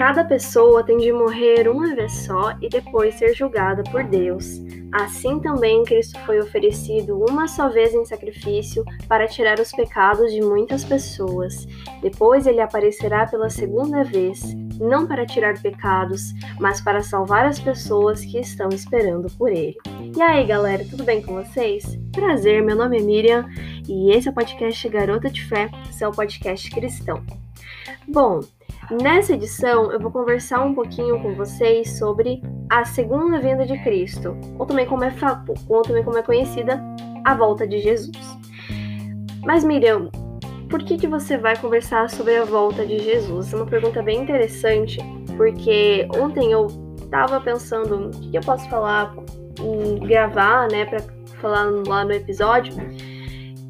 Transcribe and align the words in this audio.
Cada 0.00 0.24
pessoa 0.24 0.82
tem 0.82 0.96
de 0.96 1.12
morrer 1.12 1.68
uma 1.68 1.94
vez 1.94 2.24
só 2.24 2.56
e 2.62 2.70
depois 2.70 3.16
ser 3.16 3.34
julgada 3.34 3.82
por 3.90 4.02
Deus. 4.02 4.58
Assim 4.90 5.38
também 5.40 5.84
Cristo 5.84 6.18
foi 6.20 6.40
oferecido 6.40 7.22
uma 7.22 7.46
só 7.46 7.68
vez 7.68 7.92
em 7.92 8.06
sacrifício 8.06 8.82
para 9.06 9.28
tirar 9.28 9.60
os 9.60 9.70
pecados 9.72 10.32
de 10.32 10.40
muitas 10.40 10.84
pessoas. 10.84 11.66
Depois 12.00 12.46
ele 12.46 12.62
aparecerá 12.62 13.26
pela 13.26 13.50
segunda 13.50 14.02
vez, 14.02 14.40
não 14.80 15.06
para 15.06 15.26
tirar 15.26 15.60
pecados, 15.60 16.32
mas 16.58 16.80
para 16.80 17.02
salvar 17.02 17.44
as 17.44 17.60
pessoas 17.60 18.24
que 18.24 18.38
estão 18.38 18.70
esperando 18.70 19.30
por 19.36 19.50
ele. 19.50 19.76
E 20.16 20.22
aí, 20.22 20.46
galera, 20.46 20.82
tudo 20.88 21.04
bem 21.04 21.20
com 21.20 21.34
vocês? 21.34 21.84
Prazer, 22.10 22.62
meu 22.62 22.74
nome 22.74 22.98
é 22.98 23.02
Miriam 23.02 23.46
e 23.86 24.12
esse 24.12 24.28
é 24.28 24.30
o 24.30 24.34
podcast 24.34 24.88
Garota 24.88 25.28
de 25.28 25.44
Fé, 25.44 25.70
seu 25.90 26.10
podcast 26.10 26.70
cristão. 26.70 27.22
Bom, 28.08 28.40
Nessa 28.88 29.34
edição, 29.34 29.92
eu 29.92 30.00
vou 30.00 30.10
conversar 30.10 30.64
um 30.64 30.74
pouquinho 30.74 31.20
com 31.22 31.34
vocês 31.34 31.98
sobre 31.98 32.42
a 32.68 32.84
segunda 32.84 33.38
vinda 33.38 33.64
de 33.64 33.78
Cristo, 33.82 34.36
ou 34.58 34.66
também 34.66 34.86
como 34.86 35.04
é, 35.04 35.12
ou 35.68 35.82
também 35.82 36.02
como 36.02 36.18
é 36.18 36.22
conhecida 36.22 36.80
a 37.24 37.34
volta 37.34 37.66
de 37.66 37.78
Jesus. 37.78 38.16
Mas 39.44 39.64
Miriam, 39.64 40.10
por 40.68 40.82
que, 40.82 40.96
que 40.96 41.06
você 41.06 41.36
vai 41.36 41.56
conversar 41.56 42.10
sobre 42.10 42.36
a 42.36 42.44
volta 42.44 42.84
de 42.84 42.98
Jesus? 42.98 43.52
É 43.52 43.56
uma 43.56 43.66
pergunta 43.66 44.02
bem 44.02 44.22
interessante, 44.22 44.98
porque 45.36 46.08
ontem 46.16 46.50
eu 46.50 46.66
estava 47.00 47.40
pensando 47.40 48.08
o 48.08 48.10
que, 48.10 48.30
que 48.30 48.38
eu 48.38 48.42
posso 48.42 48.68
falar, 48.68 49.14
gravar, 50.06 50.68
né, 50.68 50.84
para 50.84 51.00
falar 51.40 51.64
lá 51.86 52.04
no 52.04 52.12
episódio, 52.12 52.74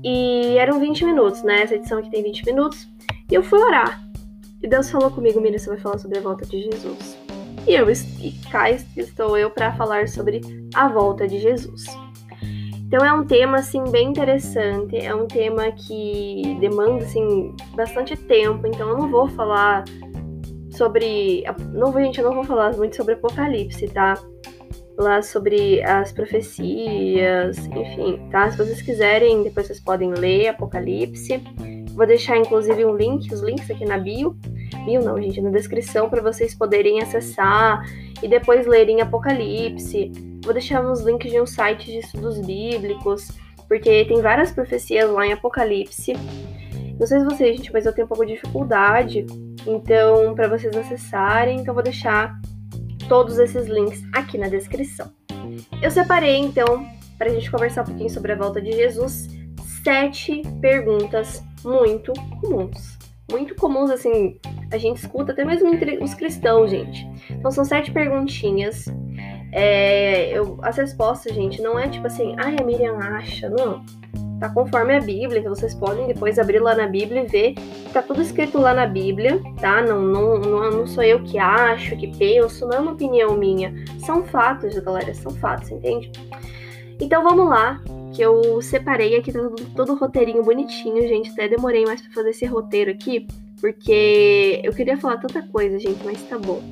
e 0.03 0.57
eram 0.57 0.81
20 0.81 1.05
minutos, 1.05 1.43
né? 1.43 1.63
Essa 1.63 1.75
edição 1.75 1.99
aqui 1.99 2.11
tem 2.11 2.23
20 2.23 2.47
minutos, 2.47 2.89
e 3.31 3.35
eu 3.35 3.43
fui 3.43 3.59
orar. 3.61 4.10
E 4.63 4.69
Deus 4.69 4.91
falou 4.91 5.11
comigo, 5.11 5.41
Miriam, 5.41 5.59
você 5.59 5.71
vai 5.71 5.79
falar 5.79 5.99
sobre 5.99 6.19
a 6.19 6.23
volta 6.23 6.45
de 6.45 6.63
Jesus. 6.63 7.19
E 7.67 7.75
eu 7.75 7.91
e 7.91 8.33
cá 8.51 8.71
estou 8.71 9.37
eu 9.37 9.51
para 9.51 9.73
falar 9.73 10.09
sobre 10.09 10.41
a 10.75 10.89
volta 10.89 11.27
de 11.27 11.39
Jesus. 11.39 11.85
Então 12.87 13.05
é 13.05 13.13
um 13.13 13.25
tema 13.25 13.59
assim 13.59 13.85
bem 13.85 14.09
interessante, 14.09 14.97
é 14.97 15.15
um 15.15 15.27
tema 15.27 15.71
que 15.71 16.57
demanda 16.59 17.05
assim 17.05 17.55
bastante 17.75 18.17
tempo, 18.17 18.67
então 18.67 18.89
eu 18.89 18.99
não 18.99 19.09
vou 19.09 19.29
falar 19.29 19.85
sobre, 20.71 21.45
não 21.73 21.93
gente, 21.93 22.19
eu 22.19 22.25
não 22.25 22.35
vou 22.35 22.45
falar 22.45 22.77
muito 22.77 22.97
sobre 22.97 23.15
Apocalipse, 23.15 23.87
tá? 23.89 24.15
Lá 24.99 25.23
sobre 25.23 25.81
as 25.85 26.11
profecias, 26.11 27.59
enfim, 27.67 28.29
tá? 28.31 28.51
Se 28.51 28.59
vocês 28.59 28.83
quiserem, 28.83 29.45
depois 29.45 29.69
vocês 29.69 29.81
podem 29.81 30.11
ler 30.13 30.49
Apocalipse. 30.49 31.41
Vou 31.95 32.07
deixar 32.07 32.37
inclusive 32.37 32.85
um 32.85 32.97
link, 32.97 33.33
os 33.33 33.41
links 33.41 33.71
aqui 33.71 33.85
na 33.85 33.99
bio. 33.99 34.37
Bio 34.85 35.03
não, 35.03 35.21
gente, 35.21 35.41
na 35.41 35.51
descrição 35.51 36.09
para 36.09 36.23
vocês 36.23 36.55
poderem 36.55 37.03
acessar 37.03 37.83
e 38.23 38.29
depois 38.29 38.67
lerem 38.67 39.01
Apocalipse. 39.01 40.13
Vou 40.43 40.53
deixar 40.53 40.85
uns 40.85 41.01
links 41.01 41.31
de 41.31 41.41
um 41.41 41.47
site 41.47 41.87
de 41.87 41.99
estudos 41.99 42.41
bíblicos, 42.41 43.29
porque 43.69 44.05
tem 44.05 44.23
várias 44.23 44.51
profecias 44.51 45.11
lá 45.11 45.27
em 45.27 45.33
Apocalipse. 45.33 46.15
Não 46.99 47.07
sei 47.07 47.19
se 47.19 47.25
vocês, 47.25 47.57
gente, 47.57 47.73
mas 47.73 47.87
eu 47.87 47.93
tenho 47.95 48.07
um 48.07 48.09
pouco 48.09 48.27
de 48.27 48.35
dificuldade. 48.35 49.27
Então, 49.67 50.35
para 50.35 50.49
vocês 50.49 50.75
acessarem, 50.77 51.61
então 51.61 51.75
vou 51.75 51.83
deixar 51.83 52.39
todos 53.09 53.39
esses 53.39 53.67
links 53.67 54.03
aqui 54.13 54.39
na 54.39 54.49
descrição. 54.49 55.11
Eu 55.83 55.91
separei, 55.91 56.37
então, 56.37 56.87
para 57.19 57.29
a 57.29 57.33
gente 57.33 57.51
conversar 57.51 57.83
um 57.83 57.87
pouquinho 57.87 58.11
sobre 58.11 58.33
a 58.33 58.37
volta 58.37 58.61
de 58.61 58.73
Jesus, 58.73 59.29
sete 59.83 60.43
perguntas 60.61 61.43
muito 61.65 62.13
comuns. 62.41 62.99
Muito 63.31 63.55
comuns, 63.55 63.91
assim, 63.91 64.39
a 64.73 64.79
gente 64.79 64.99
escuta 64.99 65.33
até 65.33 65.45
mesmo 65.45 65.73
entre 65.73 65.99
os 66.03 66.15
cristãos, 66.15 66.71
gente. 66.71 67.09
Então 67.31 67.51
são 67.51 67.65
sete 67.65 67.93
perguntinhas. 67.93 68.87
É, 69.53 70.31
eu, 70.37 70.59
as 70.63 70.77
respostas, 70.77 71.35
gente, 71.35 71.63
não 71.63 71.79
é 71.79 71.89
tipo 71.89 72.07
assim, 72.07 72.35
ai, 72.39 72.57
a 72.61 72.65
Miriam 72.65 72.97
acha, 72.97 73.49
não. 73.49 73.85
Tá 74.41 74.49
conforme 74.49 74.97
a 74.97 75.01
Bíblia, 75.01 75.43
que 75.43 75.49
vocês 75.49 75.75
podem 75.75 76.07
depois 76.07 76.39
abrir 76.39 76.61
lá 76.61 76.75
na 76.75 76.87
Bíblia 76.87 77.25
e 77.25 77.27
ver. 77.27 77.55
Tá 77.93 78.01
tudo 78.01 78.23
escrito 78.23 78.59
lá 78.59 78.73
na 78.73 78.87
Bíblia, 78.87 79.39
tá? 79.61 79.83
Não, 79.83 80.01
não, 80.01 80.39
não, 80.39 80.71
não 80.71 80.87
sou 80.87 81.05
eu 81.05 81.23
que 81.23 81.39
acho, 81.39 81.95
que 81.97 82.17
penso, 82.17 82.67
não 82.67 82.77
é 82.77 82.81
uma 82.81 82.93
opinião 82.93 83.37
minha. 83.37 83.75
São 83.99 84.25
fatos, 84.25 84.79
galera, 84.79 85.13
são 85.15 85.31
fatos, 85.33 85.71
entende? 85.71 86.11
Então 86.99 87.23
vamos 87.23 87.49
lá, 87.49 87.81
que 88.15 88.23
eu 88.23 88.61
separei 88.63 89.17
aqui 89.17 89.33
todo, 89.33 89.55
todo 89.75 89.93
o 89.93 89.97
roteirinho 89.97 90.43
bonitinho, 90.43 91.07
gente. 91.07 91.31
Até 91.31 91.49
demorei 91.49 91.85
mais 91.85 92.01
para 92.01 92.13
fazer 92.13 92.31
esse 92.31 92.47
roteiro 92.47 92.91
aqui, 92.91 93.27
porque 93.61 94.61
eu 94.65 94.73
queria 94.73 94.97
falar 94.97 95.19
tanta 95.19 95.43
coisa, 95.49 95.79
gente, 95.79 96.03
mas 96.05 96.23
tá 96.23 96.39
bom. 96.39 96.63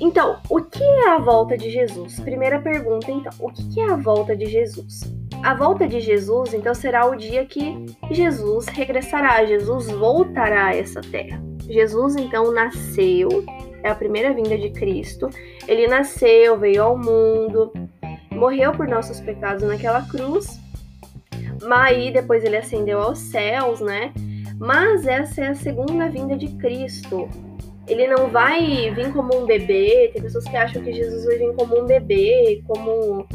Então, 0.00 0.40
o 0.50 0.60
que 0.60 0.82
é 0.82 1.10
a 1.10 1.18
volta 1.18 1.56
de 1.56 1.70
Jesus? 1.70 2.18
Primeira 2.18 2.60
pergunta, 2.60 3.10
então, 3.10 3.32
o 3.38 3.52
que 3.52 3.80
é 3.80 3.84
a 3.84 3.96
volta 3.96 4.36
de 4.36 4.46
Jesus? 4.46 5.02
A 5.44 5.54
volta 5.54 5.86
de 5.86 6.00
Jesus, 6.00 6.52
então, 6.52 6.74
será 6.74 7.06
o 7.06 7.14
dia 7.14 7.46
que 7.46 7.86
Jesus 8.10 8.66
regressará, 8.66 9.44
Jesus 9.44 9.88
voltará 9.88 10.66
a 10.66 10.76
essa 10.76 11.00
terra. 11.00 11.40
Jesus, 11.68 12.16
então, 12.16 12.52
nasceu, 12.52 13.28
é 13.84 13.90
a 13.90 13.94
primeira 13.94 14.32
vinda 14.32 14.58
de 14.58 14.70
Cristo. 14.70 15.30
Ele 15.68 15.86
nasceu, 15.86 16.58
veio 16.58 16.82
ao 16.82 16.98
mundo, 16.98 17.72
morreu 18.42 18.72
por 18.72 18.88
nossos 18.88 19.20
pecados 19.20 19.62
naquela 19.62 20.02
cruz, 20.02 20.58
mas 21.62 21.96
aí 21.96 22.12
depois 22.12 22.42
ele 22.42 22.56
ascendeu 22.56 23.00
aos 23.00 23.18
céus, 23.18 23.80
né? 23.80 24.12
Mas 24.58 25.06
essa 25.06 25.42
é 25.42 25.48
a 25.48 25.54
segunda 25.54 26.08
vinda 26.08 26.36
de 26.36 26.48
Cristo. 26.56 27.28
Ele 27.86 28.08
não 28.08 28.28
vai 28.28 28.92
vir 28.92 29.12
como 29.12 29.40
um 29.40 29.46
bebê. 29.46 30.10
Tem 30.12 30.20
pessoas 30.20 30.44
que 30.44 30.56
acham 30.56 30.82
que 30.82 30.92
Jesus 30.92 31.24
vai 31.24 31.38
vir 31.38 31.54
como 31.54 31.82
um 31.82 31.86
bebê, 31.86 32.62
como. 32.66 33.26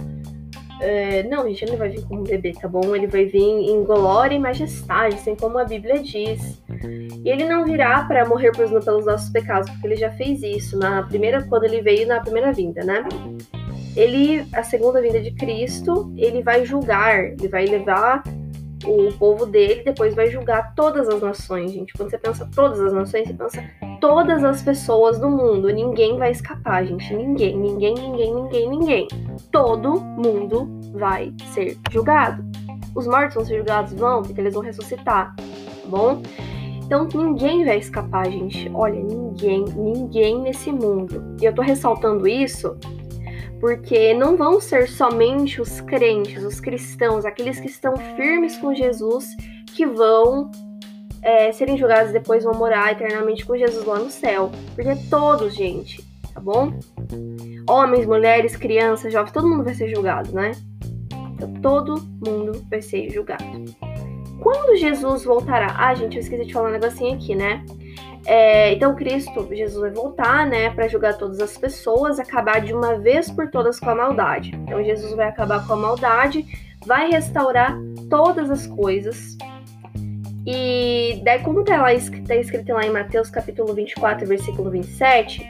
É, 0.82 1.24
não, 1.24 1.48
gente, 1.48 1.64
ele 1.64 1.72
não 1.72 1.78
vai 1.80 1.90
vir 1.90 2.04
como 2.04 2.22
um 2.22 2.24
bebê, 2.24 2.52
tá 2.52 2.68
bom? 2.68 2.94
Ele 2.94 3.08
vai 3.08 3.26
vir 3.26 3.40
em 3.40 3.84
glória 3.84 4.36
e 4.36 4.40
majestade, 4.40 5.16
assim 5.16 5.36
como 5.36 5.58
a 5.58 5.64
Bíblia 5.64 6.04
diz. 6.04 6.62
E 7.24 7.30
ele 7.30 7.46
não 7.46 7.64
virá 7.64 8.04
para 8.04 8.26
morrer 8.26 8.52
pelos 8.52 9.06
nossos 9.06 9.30
pecados, 9.30 9.70
porque 9.70 9.88
ele 9.88 9.96
já 9.96 10.12
fez 10.12 10.44
isso 10.44 10.78
na 10.78 11.04
primeira, 11.04 11.44
quando 11.44 11.64
ele 11.64 11.82
veio 11.82 12.08
na 12.08 12.20
primeira 12.20 12.52
vinda, 12.52 12.84
né? 12.84 13.06
Ele, 13.98 14.48
a 14.54 14.62
segunda 14.62 15.02
vinda 15.02 15.20
de 15.20 15.32
Cristo, 15.32 16.14
ele 16.16 16.44
vai 16.44 16.64
julgar, 16.64 17.18
ele 17.18 17.48
vai 17.48 17.66
levar 17.66 18.24
o 18.86 19.12
povo 19.14 19.48
dele, 19.48 19.82
depois 19.84 20.14
vai 20.14 20.30
julgar 20.30 20.76
todas 20.76 21.10
as 21.10 21.20
nações, 21.20 21.72
gente. 21.72 21.94
Quando 21.94 22.12
você 22.12 22.18
pensa 22.20 22.48
todas 22.54 22.80
as 22.80 22.94
nações, 22.94 23.28
você 23.28 23.34
pensa 23.34 23.64
todas 24.00 24.44
as 24.44 24.62
pessoas 24.62 25.18
do 25.18 25.28
mundo. 25.28 25.68
Ninguém 25.70 26.16
vai 26.16 26.30
escapar, 26.30 26.86
gente. 26.86 27.12
Ninguém, 27.12 27.58
ninguém, 27.58 27.96
ninguém, 27.96 28.36
ninguém, 28.36 28.70
ninguém. 28.70 29.08
Todo 29.52 30.00
mundo 30.00 30.70
vai 30.94 31.34
ser 31.54 31.76
julgado. 31.90 32.46
Os 32.94 33.08
mortos 33.08 33.34
vão 33.34 33.46
ser 33.46 33.58
julgados? 33.58 33.94
Vão, 33.94 34.22
porque 34.22 34.40
eles 34.40 34.54
vão 34.54 34.62
ressuscitar, 34.62 35.36
tá 35.36 35.44
bom? 35.88 36.22
Então 36.86 37.08
ninguém 37.14 37.66
vai 37.66 37.80
escapar, 37.80 38.30
gente. 38.30 38.70
Olha, 38.74 39.02
ninguém, 39.02 39.66
ninguém 39.76 40.40
nesse 40.40 40.72
mundo. 40.72 41.36
E 41.42 41.46
eu 41.46 41.54
tô 41.54 41.64
ressaltando 41.64 42.28
isso 42.28 42.78
porque 43.60 44.14
não 44.14 44.38
vão 44.38 44.62
ser 44.62 44.88
somente 44.88 45.62
os 45.62 45.82
crentes, 45.82 46.44
os 46.44 46.60
cristãos, 46.60 47.26
aqueles 47.26 47.60
que 47.60 47.68
estão 47.68 47.96
firmes 48.16 48.58
com 48.58 48.74
Jesus, 48.74 49.26
que 49.76 49.86
vão 49.86 50.52
é, 51.22 51.52
serem 51.52 51.78
julgados 51.78 52.12
depois 52.12 52.44
vão 52.44 52.54
morar 52.54 52.92
eternamente 52.92 53.46
com 53.46 53.58
Jesus 53.58 53.86
lá 53.86 54.00
no 54.00 54.10
céu. 54.10 54.52
Porque 54.76 54.96
todos, 55.10 55.56
gente, 55.56 56.02
tá 56.34 56.40
bom? 56.40 56.74
Homens, 57.70 58.06
mulheres, 58.06 58.56
crianças, 58.56 59.12
jovens, 59.12 59.32
todo 59.32 59.48
mundo 59.48 59.64
vai 59.64 59.74
ser 59.74 59.90
julgado, 59.94 60.32
né? 60.32 60.52
Então, 61.34 61.54
todo 61.62 62.02
mundo 62.26 62.66
vai 62.70 62.82
ser 62.82 63.10
julgado. 63.10 63.44
Quando 64.42 64.78
Jesus 64.78 65.26
voltará? 65.26 65.76
Ah, 65.78 65.94
gente, 65.94 66.16
eu 66.16 66.22
esqueci 66.22 66.46
de 66.46 66.54
falar 66.54 66.70
um 66.70 66.74
negocinho 66.74 67.16
aqui, 67.16 67.36
né? 67.36 67.66
É, 68.28 68.74
então 68.74 68.94
Cristo, 68.94 69.48
Jesus 69.50 69.80
vai 69.80 69.90
voltar, 69.90 70.46
né, 70.46 70.70
para 70.72 70.90
julgar 70.90 71.18
todas 71.18 71.40
as 71.40 71.58
pessoas, 71.58 72.20
acabar 72.20 72.60
de 72.60 72.74
uma 72.74 73.00
vez 73.00 73.32
por 73.32 73.50
todas 73.50 73.80
com 73.80 73.90
a 73.90 73.96
maldade. 73.96 74.52
Então 74.54 74.84
Jesus 74.84 75.14
vai 75.14 75.30
acabar 75.30 75.66
com 75.66 75.72
a 75.72 75.78
maldade, 75.78 76.46
vai 76.86 77.10
restaurar 77.10 77.78
todas 78.10 78.52
as 78.52 78.68
coisas. 78.68 79.38
E 80.46 81.22
daí, 81.24 81.40
como 81.40 81.64
tá, 81.64 81.78
lá, 81.78 81.88
tá 82.28 82.36
escrito 82.36 82.74
lá 82.74 82.86
em 82.86 82.92
Mateus 82.92 83.30
capítulo 83.30 83.74
24, 83.74 84.28
versículo 84.28 84.70
27, 84.72 85.46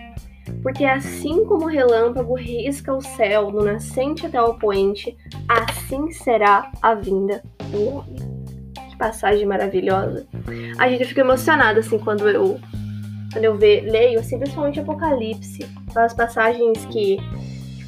porque 0.62 0.86
assim 0.86 1.46
como 1.46 1.66
o 1.66 1.70
relâmpago 1.70 2.36
risca 2.36 2.94
o 2.94 3.02
céu 3.02 3.50
no 3.52 3.64
nascente 3.64 4.28
até 4.28 4.40
o 4.40 4.54
poente, 4.54 5.18
assim 5.50 6.12
será 6.12 6.72
a 6.80 6.94
vinda 6.94 7.42
do 7.72 7.90
homem 7.90 8.27
passagem 8.98 9.46
maravilhosa. 9.46 10.28
A 10.78 10.90
gente 10.90 11.06
fica 11.06 11.22
emocionada 11.22 11.80
assim 11.80 12.00
quando 12.00 12.28
eu 12.28 12.60
quando 13.32 13.44
eu 13.44 13.56
ve, 13.56 13.82
leio, 13.82 14.20
assim, 14.20 14.40
principalmente 14.40 14.80
Apocalipse, 14.80 15.68
aquelas 15.90 16.14
passagens 16.14 16.86
que 16.86 17.18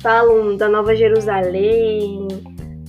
falam 0.01 0.55
da 0.55 0.67
Nova 0.67 0.95
Jerusalém, 0.95 2.27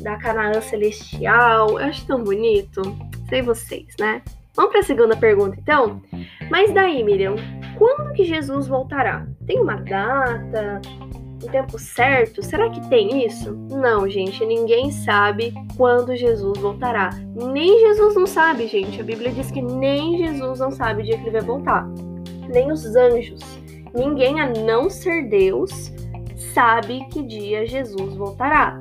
da 0.03 0.17
Canaã 0.17 0.61
celestial. 0.61 1.81
Eu 1.81 1.87
acho 1.87 2.07
tão 2.07 2.23
bonito. 2.23 2.83
Sei 3.29 3.41
vocês, 3.41 3.95
né? 3.99 4.21
Vamos 4.55 4.73
para 4.73 4.81
a 4.81 4.85
segunda 4.85 5.17
pergunta, 5.17 5.57
então? 5.59 6.03
Mas 6.51 6.75
daí, 6.75 7.03
Miriam, 7.05 7.37
quando 7.79 8.13
que 8.13 8.25
Jesus 8.25 8.67
voltará? 8.67 9.27
Tem 9.47 9.61
uma 9.61 9.77
data? 9.77 10.81
Um 11.43 11.49
tempo 11.49 11.79
certo? 11.79 12.43
Será 12.43 12.69
que 12.69 12.87
tem 12.89 13.25
isso? 13.27 13.53
Não, 13.71 14.09
gente, 14.09 14.45
ninguém 14.45 14.91
sabe 14.91 15.55
quando 15.77 16.15
Jesus 16.15 16.59
voltará. 16.59 17.11
Nem 17.35 17.81
Jesus 17.81 18.15
não 18.15 18.27
sabe, 18.27 18.67
gente. 18.67 19.01
A 19.01 19.05
Bíblia 19.05 19.33
diz 19.33 19.51
que 19.51 19.63
nem 19.63 20.19
Jesus 20.19 20.61
não 20.61 20.71
sabe 20.71 21.03
o 21.03 21.05
dia 21.05 21.17
que 21.17 21.23
ele 21.23 21.31
vai 21.31 21.41
voltar. 21.41 21.89
Nem 22.49 22.71
os 22.71 22.85
anjos. 22.95 23.41
Ninguém, 23.95 24.41
a 24.41 24.49
não 24.49 24.91
ser 24.91 25.29
Deus, 25.29 25.93
sabe 26.53 27.07
que 27.11 27.23
dia 27.23 27.67
Jesus 27.67 28.15
voltará. 28.15 28.81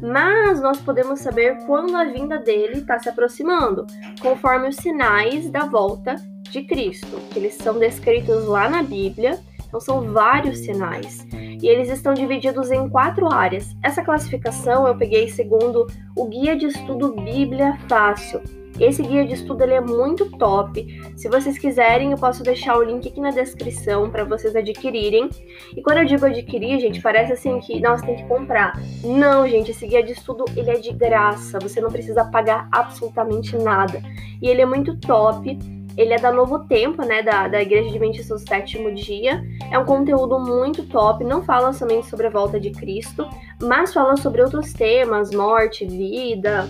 Mas 0.00 0.60
nós 0.60 0.80
podemos 0.80 1.20
saber 1.20 1.56
quando 1.66 1.96
a 1.96 2.04
vinda 2.04 2.38
dele 2.38 2.78
está 2.78 2.98
se 2.98 3.08
aproximando, 3.08 3.86
conforme 4.20 4.68
os 4.68 4.76
sinais 4.76 5.50
da 5.50 5.64
volta 5.64 6.14
de 6.50 6.62
Cristo, 6.62 7.18
que 7.30 7.38
eles 7.38 7.54
são 7.54 7.78
descritos 7.78 8.44
lá 8.46 8.68
na 8.68 8.82
Bíblia. 8.82 9.40
Então 9.68 9.80
são 9.80 10.12
vários 10.12 10.58
sinais. 10.58 11.26
E 11.32 11.68
eles 11.68 11.88
estão 11.90 12.14
divididos 12.14 12.70
em 12.70 12.88
quatro 12.88 13.32
áreas. 13.32 13.76
Essa 13.82 14.02
classificação 14.02 14.86
eu 14.88 14.96
peguei 14.96 15.28
segundo 15.28 15.86
o 16.16 16.26
Guia 16.26 16.56
de 16.56 16.66
Estudo 16.66 17.14
Bíblia 17.14 17.78
Fácil, 17.88 18.40
esse 18.80 19.02
guia 19.02 19.26
de 19.26 19.34
estudo 19.34 19.64
ele 19.64 19.74
é 19.74 19.80
muito 19.80 20.30
top. 20.38 20.86
Se 21.16 21.28
vocês 21.28 21.58
quiserem, 21.58 22.12
eu 22.12 22.18
posso 22.18 22.44
deixar 22.44 22.76
o 22.78 22.82
link 22.82 23.08
aqui 23.08 23.20
na 23.20 23.30
descrição 23.30 24.08
para 24.08 24.24
vocês 24.24 24.54
adquirirem. 24.54 25.28
E 25.76 25.82
quando 25.82 25.98
eu 25.98 26.04
digo 26.04 26.24
adquirir, 26.24 26.78
gente, 26.78 27.02
parece 27.02 27.32
assim 27.32 27.58
que 27.58 27.80
nós 27.80 28.00
tem 28.02 28.14
que 28.14 28.24
comprar. 28.24 28.80
Não, 29.02 29.48
gente, 29.48 29.72
esse 29.72 29.84
guia 29.84 30.02
de 30.02 30.12
estudo 30.12 30.44
ele 30.56 30.70
é 30.70 30.78
de 30.78 30.92
graça. 30.92 31.58
Você 31.60 31.80
não 31.80 31.90
precisa 31.90 32.24
pagar 32.26 32.68
absolutamente 32.70 33.56
nada. 33.56 34.00
E 34.40 34.48
ele 34.48 34.62
é 34.62 34.66
muito 34.66 34.96
top. 35.00 35.58
Ele 35.98 36.14
é 36.14 36.18
da 36.18 36.32
Novo 36.32 36.60
Tempo, 36.60 37.04
né, 37.04 37.22
da, 37.22 37.48
da 37.48 37.60
Igreja 37.60 37.90
Adventista 37.90 38.34
do 38.34 38.40
Sétimo 38.40 38.94
Dia. 38.94 39.42
É 39.70 39.78
um 39.78 39.84
conteúdo 39.84 40.38
muito 40.38 40.86
top, 40.86 41.24
não 41.24 41.42
fala 41.42 41.72
somente 41.72 42.06
sobre 42.06 42.28
a 42.28 42.30
volta 42.30 42.58
de 42.58 42.70
Cristo, 42.70 43.28
mas 43.60 43.92
fala 43.92 44.16
sobre 44.16 44.40
outros 44.40 44.72
temas, 44.72 45.30
morte, 45.32 45.84
vida, 45.84 46.68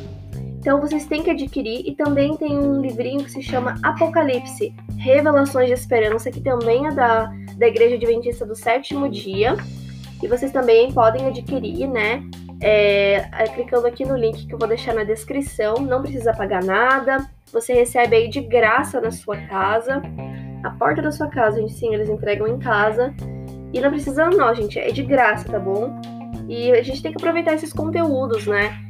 então 0.58 0.80
vocês 0.80 1.06
têm 1.06 1.22
que 1.22 1.30
adquirir 1.30 1.88
e 1.88 1.94
também 1.94 2.36
tem 2.36 2.58
um 2.58 2.80
livrinho 2.80 3.24
que 3.24 3.30
se 3.30 3.40
chama 3.40 3.76
Apocalipse, 3.82 4.74
Revelações 4.98 5.68
de 5.68 5.72
Esperança, 5.72 6.30
que 6.30 6.40
também 6.40 6.86
é 6.86 6.90
da, 6.90 7.32
da 7.56 7.68
Igreja 7.68 7.94
Adventista 7.94 8.44
do 8.44 8.56
Sétimo 8.56 9.08
Dia. 9.08 9.56
E 10.22 10.26
vocês 10.26 10.50
também 10.50 10.92
podem 10.92 11.26
adquirir, 11.26 11.86
né? 11.86 12.22
É, 12.60 13.20
clicando 13.54 13.86
aqui 13.86 14.04
no 14.04 14.16
link 14.16 14.46
que 14.46 14.52
eu 14.52 14.58
vou 14.58 14.66
deixar 14.66 14.94
na 14.94 15.04
descrição. 15.04 15.76
Não 15.76 16.02
precisa 16.02 16.34
pagar 16.34 16.62
nada. 16.62 17.30
Você 17.52 17.72
recebe 17.72 18.16
aí 18.16 18.28
de 18.28 18.40
graça 18.40 19.00
na 19.00 19.10
sua 19.10 19.36
casa. 19.36 20.02
A 20.64 20.70
porta 20.70 21.00
da 21.02 21.12
sua 21.12 21.28
casa, 21.28 21.60
gente, 21.60 21.72
sim, 21.72 21.94
eles 21.94 22.08
entregam 22.08 22.46
em 22.46 22.58
casa. 22.58 23.14
E 23.72 23.80
não 23.80 23.90
precisa 23.90 24.28
não, 24.28 24.54
gente, 24.54 24.78
é 24.78 24.90
de 24.90 25.02
graça, 25.02 25.48
tá 25.48 25.58
bom? 25.58 26.00
E 26.48 26.72
a 26.72 26.82
gente 26.82 27.02
tem 27.02 27.12
que 27.12 27.18
aproveitar 27.18 27.54
esses 27.54 27.72
conteúdos, 27.72 28.46
né? 28.46 28.88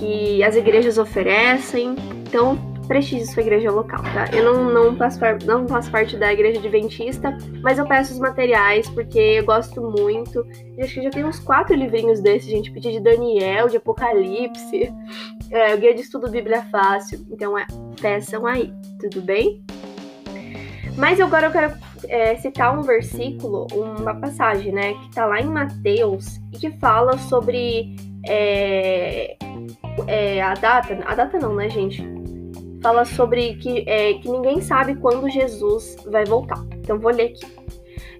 que 0.00 0.42
as 0.42 0.56
igrejas 0.56 0.96
oferecem. 0.96 1.94
Então, 2.26 2.58
prestigie 2.90 3.24
sua 3.24 3.42
igreja 3.42 3.70
local, 3.70 4.02
tá? 4.02 4.24
Eu 4.32 4.52
não, 4.52 4.68
não, 4.68 4.96
faço, 4.96 5.20
não 5.46 5.68
faço 5.68 5.88
parte 5.92 6.16
da 6.16 6.32
igreja 6.32 6.58
adventista, 6.58 7.38
mas 7.62 7.78
eu 7.78 7.86
peço 7.86 8.12
os 8.12 8.18
materiais 8.18 8.90
porque 8.90 9.16
eu 9.16 9.44
gosto 9.44 9.80
muito. 9.80 10.44
E 10.76 10.82
acho 10.82 10.94
que 10.94 11.02
já 11.02 11.10
tem 11.10 11.24
uns 11.24 11.38
quatro 11.38 11.72
livrinhos 11.76 12.20
desses, 12.20 12.50
gente. 12.50 12.72
Pedi 12.72 12.90
de 12.90 12.98
Daniel, 12.98 13.68
de 13.68 13.76
Apocalipse, 13.76 14.92
é, 15.52 15.76
Guia 15.76 15.94
de 15.94 16.00
Estudo 16.00 16.28
Bíblia 16.28 16.62
Fácil. 16.62 17.24
Então, 17.30 17.56
é, 17.56 17.64
peçam 18.02 18.44
aí, 18.44 18.72
tudo 18.98 19.22
bem? 19.22 19.62
Mas 20.96 21.20
agora 21.20 21.46
eu 21.46 21.52
quero 21.52 21.72
é, 22.08 22.34
citar 22.38 22.76
um 22.76 22.82
versículo, 22.82 23.68
uma 23.72 24.16
passagem, 24.16 24.72
né, 24.72 24.94
que 24.94 25.14
tá 25.14 25.26
lá 25.26 25.40
em 25.40 25.46
Mateus 25.46 26.40
e 26.52 26.58
que 26.58 26.72
fala 26.72 27.16
sobre 27.18 27.94
é, 28.26 29.36
é, 30.08 30.42
a 30.42 30.54
data, 30.54 30.98
a 31.06 31.14
data 31.14 31.38
não, 31.38 31.54
né, 31.54 31.70
gente? 31.70 32.19
Fala 32.82 33.04
sobre 33.04 33.56
que, 33.56 33.84
é, 33.86 34.14
que 34.14 34.28
ninguém 34.28 34.60
sabe 34.60 34.94
quando 34.96 35.28
Jesus 35.28 35.96
vai 36.06 36.24
voltar. 36.24 36.64
Então 36.78 36.98
vou 36.98 37.12
ler 37.12 37.34
aqui. 37.34 37.46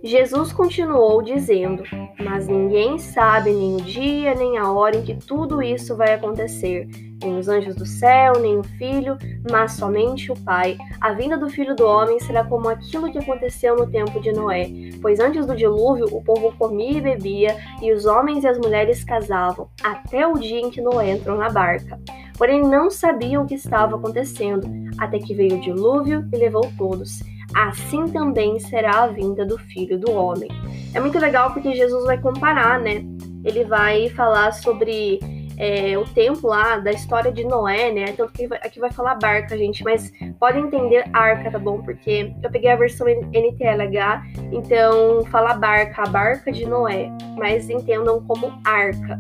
Jesus 0.03 0.51
continuou 0.51 1.21
dizendo: 1.21 1.83
Mas 2.19 2.49
ninguém 2.49 2.99
sabe 2.99 3.53
nem 3.53 3.77
o 3.77 3.81
dia 3.83 4.35
nem 4.35 4.57
a 4.57 4.71
hora 4.73 4.97
em 4.97 5.03
que 5.03 5.15
tudo 5.15 5.63
isso 5.63 5.95
vai 5.95 6.15
acontecer, 6.15 6.89
nem 7.23 7.37
os 7.37 7.49
anjos 7.49 7.77
do 7.77 7.85
céu, 7.85 8.35
nem 8.41 8.59
o 8.59 8.63
filho, 8.63 9.19
mas 9.51 9.73
somente 9.73 10.33
o 10.33 10.37
Pai. 10.37 10.79
A 11.01 11.13
vinda 11.13 11.37
do 11.37 11.51
filho 11.51 11.77
do 11.77 11.85
homem 11.85 12.19
será 12.21 12.43
como 12.45 12.69
aquilo 12.69 13.13
que 13.13 13.19
aconteceu 13.19 13.77
no 13.77 13.91
tempo 13.91 14.21
de 14.21 14.33
Noé, 14.33 14.71
pois 15.03 15.21
antes 15.21 15.45
do 15.45 15.55
dilúvio 15.55 16.07
o 16.11 16.25
povo 16.25 16.55
comia 16.59 16.97
e 16.97 17.03
bebia, 17.03 17.57
e 17.83 17.93
os 17.93 18.07
homens 18.07 18.45
e 18.45 18.49
as 18.49 18.59
mulheres 18.59 19.05
casavam, 19.05 19.69
até 19.83 20.27
o 20.27 20.39
dia 20.39 20.61
em 20.61 20.71
que 20.71 20.81
Noé 20.81 21.11
entrou 21.11 21.37
na 21.37 21.51
barca. 21.51 22.01
Porém, 22.39 22.63
não 22.63 22.89
sabiam 22.89 23.43
o 23.43 23.47
que 23.47 23.55
estava 23.55 23.97
acontecendo, 23.97 24.67
até 24.99 25.19
que 25.19 25.35
veio 25.35 25.57
o 25.57 25.61
dilúvio 25.61 26.27
e 26.33 26.39
levou 26.39 26.67
todos 26.79 27.21
assim 27.55 28.07
também 28.09 28.59
será 28.59 29.05
a 29.05 29.07
vinda 29.09 29.45
do 29.45 29.59
Filho 29.59 29.99
do 29.99 30.13
Homem. 30.13 30.51
É 30.95 31.01
muito 31.01 31.19
legal 31.19 31.53
porque 31.53 31.75
Jesus 31.75 32.05
vai 32.05 32.19
comparar, 32.19 32.81
né? 32.81 33.05
Ele 33.45 33.65
vai 33.65 34.09
falar 34.11 34.53
sobre 34.53 35.19
é, 35.61 35.97
o 35.99 36.05
tempo 36.05 36.49
lá 36.49 36.79
da 36.79 36.91
história 36.91 37.31
de 37.31 37.45
Noé, 37.45 37.93
né? 37.93 38.13
Que 38.13 38.49
aqui 38.63 38.81
vai 38.81 38.91
falar 38.91 39.17
barca, 39.17 39.57
gente, 39.59 39.85
mas 39.85 40.11
pode 40.39 40.59
entender 40.59 41.05
arca, 41.13 41.51
tá 41.51 41.59
bom? 41.59 41.83
Porque 41.83 42.33
eu 42.43 42.51
peguei 42.51 42.71
a 42.71 42.77
versão 42.77 43.07
NTLH, 43.07 44.23
então 44.51 45.23
fala 45.27 45.53
barca, 45.53 46.03
a 46.03 46.07
barca 46.07 46.51
de 46.51 46.65
Noé, 46.65 47.11
mas 47.37 47.69
entendam 47.69 48.25
como 48.27 48.59
arca. 48.65 49.19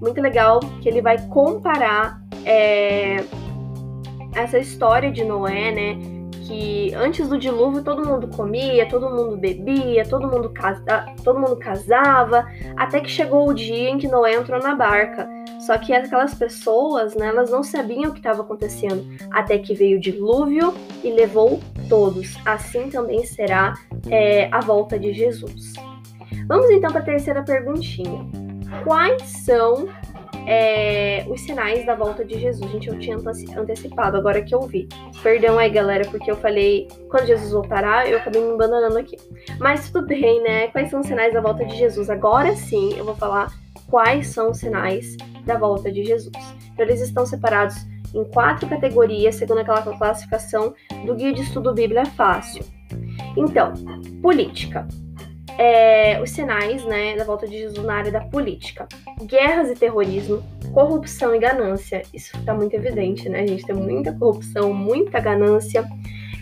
Muito 0.00 0.20
legal 0.20 0.60
que 0.80 0.88
ele 0.88 1.02
vai 1.02 1.18
comparar 1.26 2.22
é, 2.44 3.16
essa 4.36 4.60
história 4.60 5.10
de 5.10 5.24
Noé, 5.24 5.72
né? 5.72 6.17
Que 6.48 6.94
antes 6.94 7.28
do 7.28 7.38
dilúvio 7.38 7.82
todo 7.82 8.08
mundo 8.08 8.26
comia, 8.28 8.88
todo 8.88 9.10
mundo 9.10 9.36
bebia, 9.36 10.02
todo 10.08 10.26
mundo, 10.26 10.48
casa, 10.48 11.06
todo 11.22 11.38
mundo 11.38 11.56
casava, 11.56 12.46
até 12.74 13.00
que 13.00 13.10
chegou 13.10 13.46
o 13.46 13.52
dia 13.52 13.90
em 13.90 13.98
que 13.98 14.08
Noé 14.08 14.34
entrou 14.34 14.58
na 14.58 14.74
barca. 14.74 15.28
Só 15.60 15.76
que 15.76 15.92
aquelas 15.92 16.34
pessoas, 16.34 17.14
né, 17.14 17.26
elas 17.26 17.50
não 17.50 17.62
sabiam 17.62 18.10
o 18.10 18.12
que 18.12 18.20
estava 18.20 18.40
acontecendo, 18.40 19.04
até 19.30 19.58
que 19.58 19.74
veio 19.74 19.98
o 19.98 20.00
dilúvio 20.00 20.72
e 21.04 21.10
levou 21.10 21.60
todos. 21.88 22.36
Assim 22.46 22.88
também 22.88 23.24
será 23.26 23.74
é, 24.10 24.48
a 24.50 24.60
volta 24.60 24.98
de 24.98 25.12
Jesus. 25.12 25.74
Vamos 26.46 26.70
então 26.70 26.90
para 26.90 27.00
a 27.00 27.04
terceira 27.04 27.42
perguntinha. 27.42 28.24
Quais 28.84 29.22
são 29.44 29.88
é, 30.46 31.24
os 31.28 31.40
sinais 31.40 31.84
da 31.84 31.94
volta 31.94 32.24
de 32.24 32.38
Jesus. 32.38 32.70
Gente, 32.70 32.88
eu 32.88 32.98
tinha 32.98 33.16
antecipado, 33.56 34.16
agora 34.16 34.42
que 34.42 34.54
eu 34.54 34.62
vi. 34.62 34.88
Perdão 35.22 35.58
aí, 35.58 35.70
galera, 35.70 36.08
porque 36.10 36.30
eu 36.30 36.36
falei 36.36 36.88
quando 37.10 37.26
Jesus 37.26 37.52
voltará, 37.52 38.08
eu 38.08 38.18
acabei 38.18 38.42
me 38.42 38.52
abandonando 38.52 38.98
aqui. 38.98 39.16
Mas 39.58 39.90
tudo 39.90 40.06
bem, 40.06 40.42
né? 40.42 40.68
Quais 40.68 40.90
são 40.90 41.00
os 41.00 41.06
sinais 41.06 41.32
da 41.32 41.40
volta 41.40 41.64
de 41.64 41.76
Jesus? 41.76 42.08
Agora 42.08 42.54
sim, 42.56 42.94
eu 42.96 43.04
vou 43.04 43.14
falar 43.16 43.52
quais 43.90 44.28
são 44.28 44.50
os 44.50 44.58
sinais 44.58 45.16
da 45.44 45.58
volta 45.58 45.90
de 45.90 46.04
Jesus. 46.04 46.32
Então, 46.72 46.86
eles 46.86 47.00
estão 47.00 47.26
separados 47.26 47.76
em 48.14 48.24
quatro 48.24 48.68
categorias, 48.68 49.34
segundo 49.34 49.58
aquela 49.58 49.82
classificação 49.82 50.74
do 51.04 51.14
Guia 51.14 51.32
de 51.32 51.42
Estudo 51.42 51.74
Bíblia 51.74 52.06
Fácil. 52.06 52.64
Então, 53.36 53.72
política 54.22 54.86
é, 55.58 56.22
os 56.22 56.30
sinais 56.30 56.84
né, 56.84 57.16
da 57.16 57.24
volta 57.24 57.46
de 57.46 57.58
Jesus 57.58 57.84
na 57.84 57.96
área 57.96 58.12
da 58.12 58.20
política. 58.20 58.86
Guerras 59.24 59.68
e 59.68 59.74
terrorismo, 59.74 60.40
corrupção 60.72 61.34
e 61.34 61.38
ganância. 61.40 62.02
Isso 62.14 62.36
está 62.38 62.54
muito 62.54 62.74
evidente, 62.74 63.28
né? 63.28 63.40
A 63.40 63.46
gente 63.46 63.66
tem 63.66 63.74
muita 63.74 64.12
corrupção, 64.12 64.72
muita 64.72 65.18
ganância. 65.18 65.84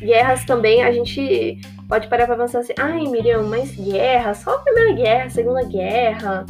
Guerras 0.00 0.44
também, 0.44 0.84
a 0.84 0.92
gente 0.92 1.58
pode 1.88 2.08
parar 2.08 2.26
para 2.26 2.36
pensar 2.36 2.58
assim, 2.58 2.74
ai 2.78 3.04
Miriam, 3.06 3.44
mas 3.44 3.74
guerra, 3.74 4.34
só 4.34 4.56
a 4.56 4.58
Primeira 4.58 4.92
Guerra, 4.92 5.24
a 5.24 5.30
Segunda 5.30 5.64
Guerra. 5.64 6.46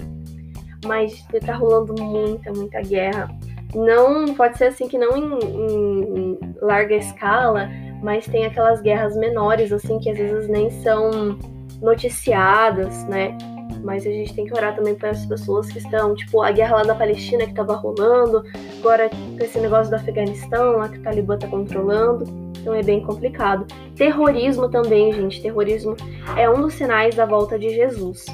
Mas 0.85 1.25
tá 1.45 1.55
rolando 1.55 1.95
muita, 2.03 2.53
muita 2.53 2.81
guerra. 2.81 3.29
Não 3.75 4.35
pode 4.35 4.59
ser 4.59 4.67
assim 4.67 4.89
que 4.89 4.99
não 4.99 5.17
em, 5.17 5.39
em 5.39 6.39
larga 6.61 6.97
escala, 6.97 7.69
mas 8.03 8.27
tem 8.27 8.45
aquelas 8.45 8.81
guerras 8.81 9.17
menores, 9.17 9.73
assim, 9.73 9.99
que 10.01 10.11
às 10.11 10.19
vezes 10.19 10.49
nem 10.49 10.71
são 10.83 11.39
noticiadas, 11.81 13.05
né? 13.05 13.37
Mas 13.83 14.07
a 14.07 14.11
gente 14.11 14.35
tem 14.35 14.47
que 14.47 14.55
orar 14.55 14.75
também 14.75 14.95
para 14.95 15.11
as 15.11 15.25
pessoas 15.27 15.69
que 15.69 15.79
estão, 15.79 16.15
tipo, 16.15 16.43
a 16.43 16.51
guerra 16.51 16.77
lá 16.77 16.83
da 16.85 16.95
Palestina 16.95 17.45
que 17.45 17.51
estava 17.51 17.75
rolando, 17.75 18.43
agora 18.79 19.11
esse 19.41 19.59
negócio 19.59 19.91
do 19.91 19.97
Afeganistão 19.97 20.79
lá 20.79 20.89
que 20.89 20.99
o 20.99 21.03
Talibã 21.03 21.35
está 21.35 21.47
controlando. 21.47 22.25
Então 22.67 22.75
é 22.75 22.83
bem 22.83 23.01
complicado. 23.01 23.65
Terrorismo 23.95 24.69
também, 24.69 25.13
gente. 25.13 25.41
Terrorismo 25.41 25.95
é 26.37 26.51
um 26.51 26.61
dos 26.61 26.75
sinais 26.75 27.15
da 27.15 27.25
volta 27.25 27.57
de 27.57 27.71
Jesus. 27.71 28.27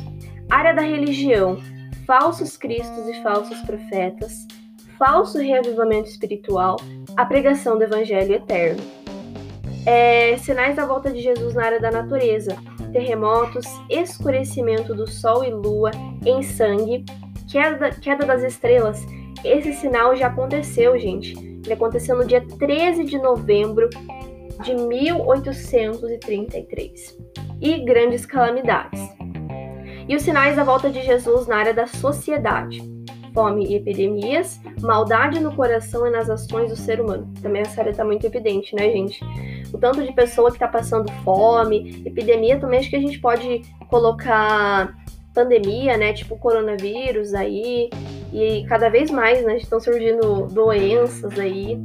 Área 0.48 0.74
da 0.74 0.80
religião: 0.80 1.58
falsos 2.06 2.56
cristos 2.56 3.06
e 3.08 3.22
falsos 3.22 3.60
profetas, 3.60 4.46
falso 4.98 5.38
reavivamento 5.38 6.08
espiritual, 6.08 6.76
a 7.14 7.26
pregação 7.26 7.76
do 7.76 7.84
evangelho 7.84 8.34
eterno. 8.34 8.80
É, 9.84 10.36
sinais 10.38 10.76
da 10.76 10.86
volta 10.86 11.10
de 11.10 11.20
Jesus 11.20 11.54
na 11.54 11.64
área 11.64 11.80
da 11.80 11.90
natureza: 11.90 12.56
terremotos, 12.92 13.64
escurecimento 13.88 14.94
do 14.94 15.10
sol 15.10 15.42
e 15.44 15.50
lua 15.50 15.90
em 16.24 16.42
sangue, 16.42 17.04
queda, 17.50 17.90
queda 17.90 18.24
das 18.26 18.42
estrelas. 18.42 19.04
Esse 19.44 19.72
sinal 19.72 20.14
já 20.14 20.28
aconteceu, 20.28 20.96
gente. 20.98 21.34
Ele 21.64 21.72
aconteceu 21.72 22.16
no 22.16 22.24
dia 22.24 22.44
13 22.58 23.04
de 23.04 23.18
novembro 23.18 23.88
de 24.62 24.74
1833. 24.74 27.18
E 27.60 27.84
grandes 27.84 28.24
calamidades. 28.26 29.00
E 30.08 30.16
os 30.16 30.22
sinais 30.22 30.56
da 30.56 30.64
volta 30.64 30.90
de 30.90 31.00
Jesus 31.02 31.46
na 31.46 31.56
área 31.56 31.72
da 31.72 31.86
sociedade: 31.86 32.82
fome 33.32 33.66
e 33.66 33.76
epidemias, 33.76 34.60
maldade 34.80 35.40
no 35.40 35.54
coração 35.54 36.06
e 36.06 36.10
nas 36.10 36.28
ações 36.28 36.70
do 36.70 36.76
ser 36.76 37.00
humano. 37.00 37.32
Também 37.40 37.62
essa 37.62 37.80
área 37.80 37.90
está 37.90 38.04
muito 38.04 38.26
evidente, 38.26 38.74
né, 38.74 38.90
gente? 38.90 39.20
O 39.72 39.78
tanto 39.78 40.02
de 40.02 40.12
pessoa 40.12 40.50
que 40.50 40.56
está 40.56 40.68
passando 40.68 41.10
fome, 41.24 42.02
epidemia 42.04 42.58
também 42.58 42.80
acho 42.80 42.90
que 42.90 42.96
a 42.96 43.00
gente 43.00 43.18
pode 43.18 43.62
colocar 43.88 44.94
pandemia, 45.34 45.96
né? 45.96 46.12
Tipo 46.12 46.36
coronavírus 46.36 47.34
aí. 47.34 47.90
E 48.32 48.64
cada 48.68 48.88
vez 48.88 49.10
mais, 49.10 49.44
né? 49.44 49.56
Estão 49.56 49.80
surgindo 49.80 50.46
doenças 50.46 51.38
aí. 51.38 51.78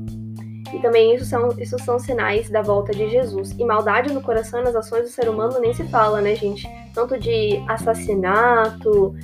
E 0.73 0.79
também 0.79 1.15
isso 1.15 1.25
são, 1.25 1.49
isso 1.57 1.79
são 1.79 1.97
sinais 1.97 2.49
da 2.49 2.61
volta 2.61 2.91
de 2.91 3.09
Jesus. 3.09 3.51
E 3.57 3.63
maldade 3.63 4.13
no 4.13 4.21
coração 4.21 4.59
e 4.59 4.63
nas 4.63 4.75
ações 4.75 5.03
do 5.03 5.09
ser 5.09 5.29
humano 5.29 5.59
nem 5.59 5.73
se 5.73 5.85
fala, 5.85 6.21
né, 6.21 6.35
gente? 6.35 6.67
Tanto 6.93 7.17
de 7.17 7.63
assassinato 7.67 9.15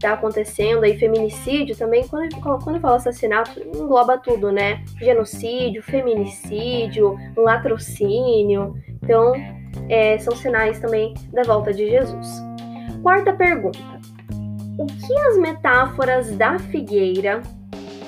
que 0.00 0.06
tá 0.06 0.14
acontecendo 0.14 0.84
aí, 0.84 0.98
feminicídio 0.98 1.76
também. 1.76 2.08
Quando, 2.08 2.34
quando 2.40 2.76
eu 2.76 2.80
falo 2.80 2.94
assassinato, 2.94 3.60
engloba 3.60 4.16
tudo, 4.16 4.50
né? 4.50 4.82
Genocídio, 4.98 5.82
feminicídio, 5.82 7.18
latrocínio. 7.36 8.74
Então, 9.02 9.32
é, 9.90 10.18
são 10.18 10.34
sinais 10.34 10.80
também 10.80 11.12
da 11.32 11.42
volta 11.42 11.72
de 11.72 11.88
Jesus. 11.88 12.26
Quarta 13.02 13.34
pergunta. 13.34 13.78
O 14.78 14.86
que 14.86 15.18
as 15.28 15.36
metáforas 15.36 16.34
da 16.34 16.58
figueira 16.58 17.42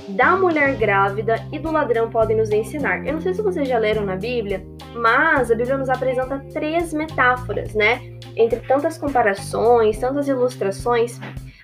da 0.09 0.37
mulher 0.37 0.77
grávida 0.77 1.37
e 1.53 1.59
do 1.59 1.71
ladrão 1.71 2.11
podem 2.11 2.37
nos 2.37 2.51
ensinar. 2.51 3.07
Eu 3.07 3.15
não 3.15 3.21
sei 3.21 3.35
se 3.35 3.43
vocês 3.43 3.69
já 3.69 3.79
leram 3.79 4.05
na 4.05 4.17
Bíblia, 4.17 4.65
mas 4.95 5.51
a 5.51 5.55
Bíblia 5.55 5.77
nos 5.77 5.89
apresenta 5.89 6.45
três 6.53 6.93
metáforas, 6.93 7.75
né? 7.75 8.01
Entre 8.37 8.61
tantas 8.61 8.99
comparações, 8.99 9.99
tantas 9.99 10.29
ilustrações, 10.29 11.21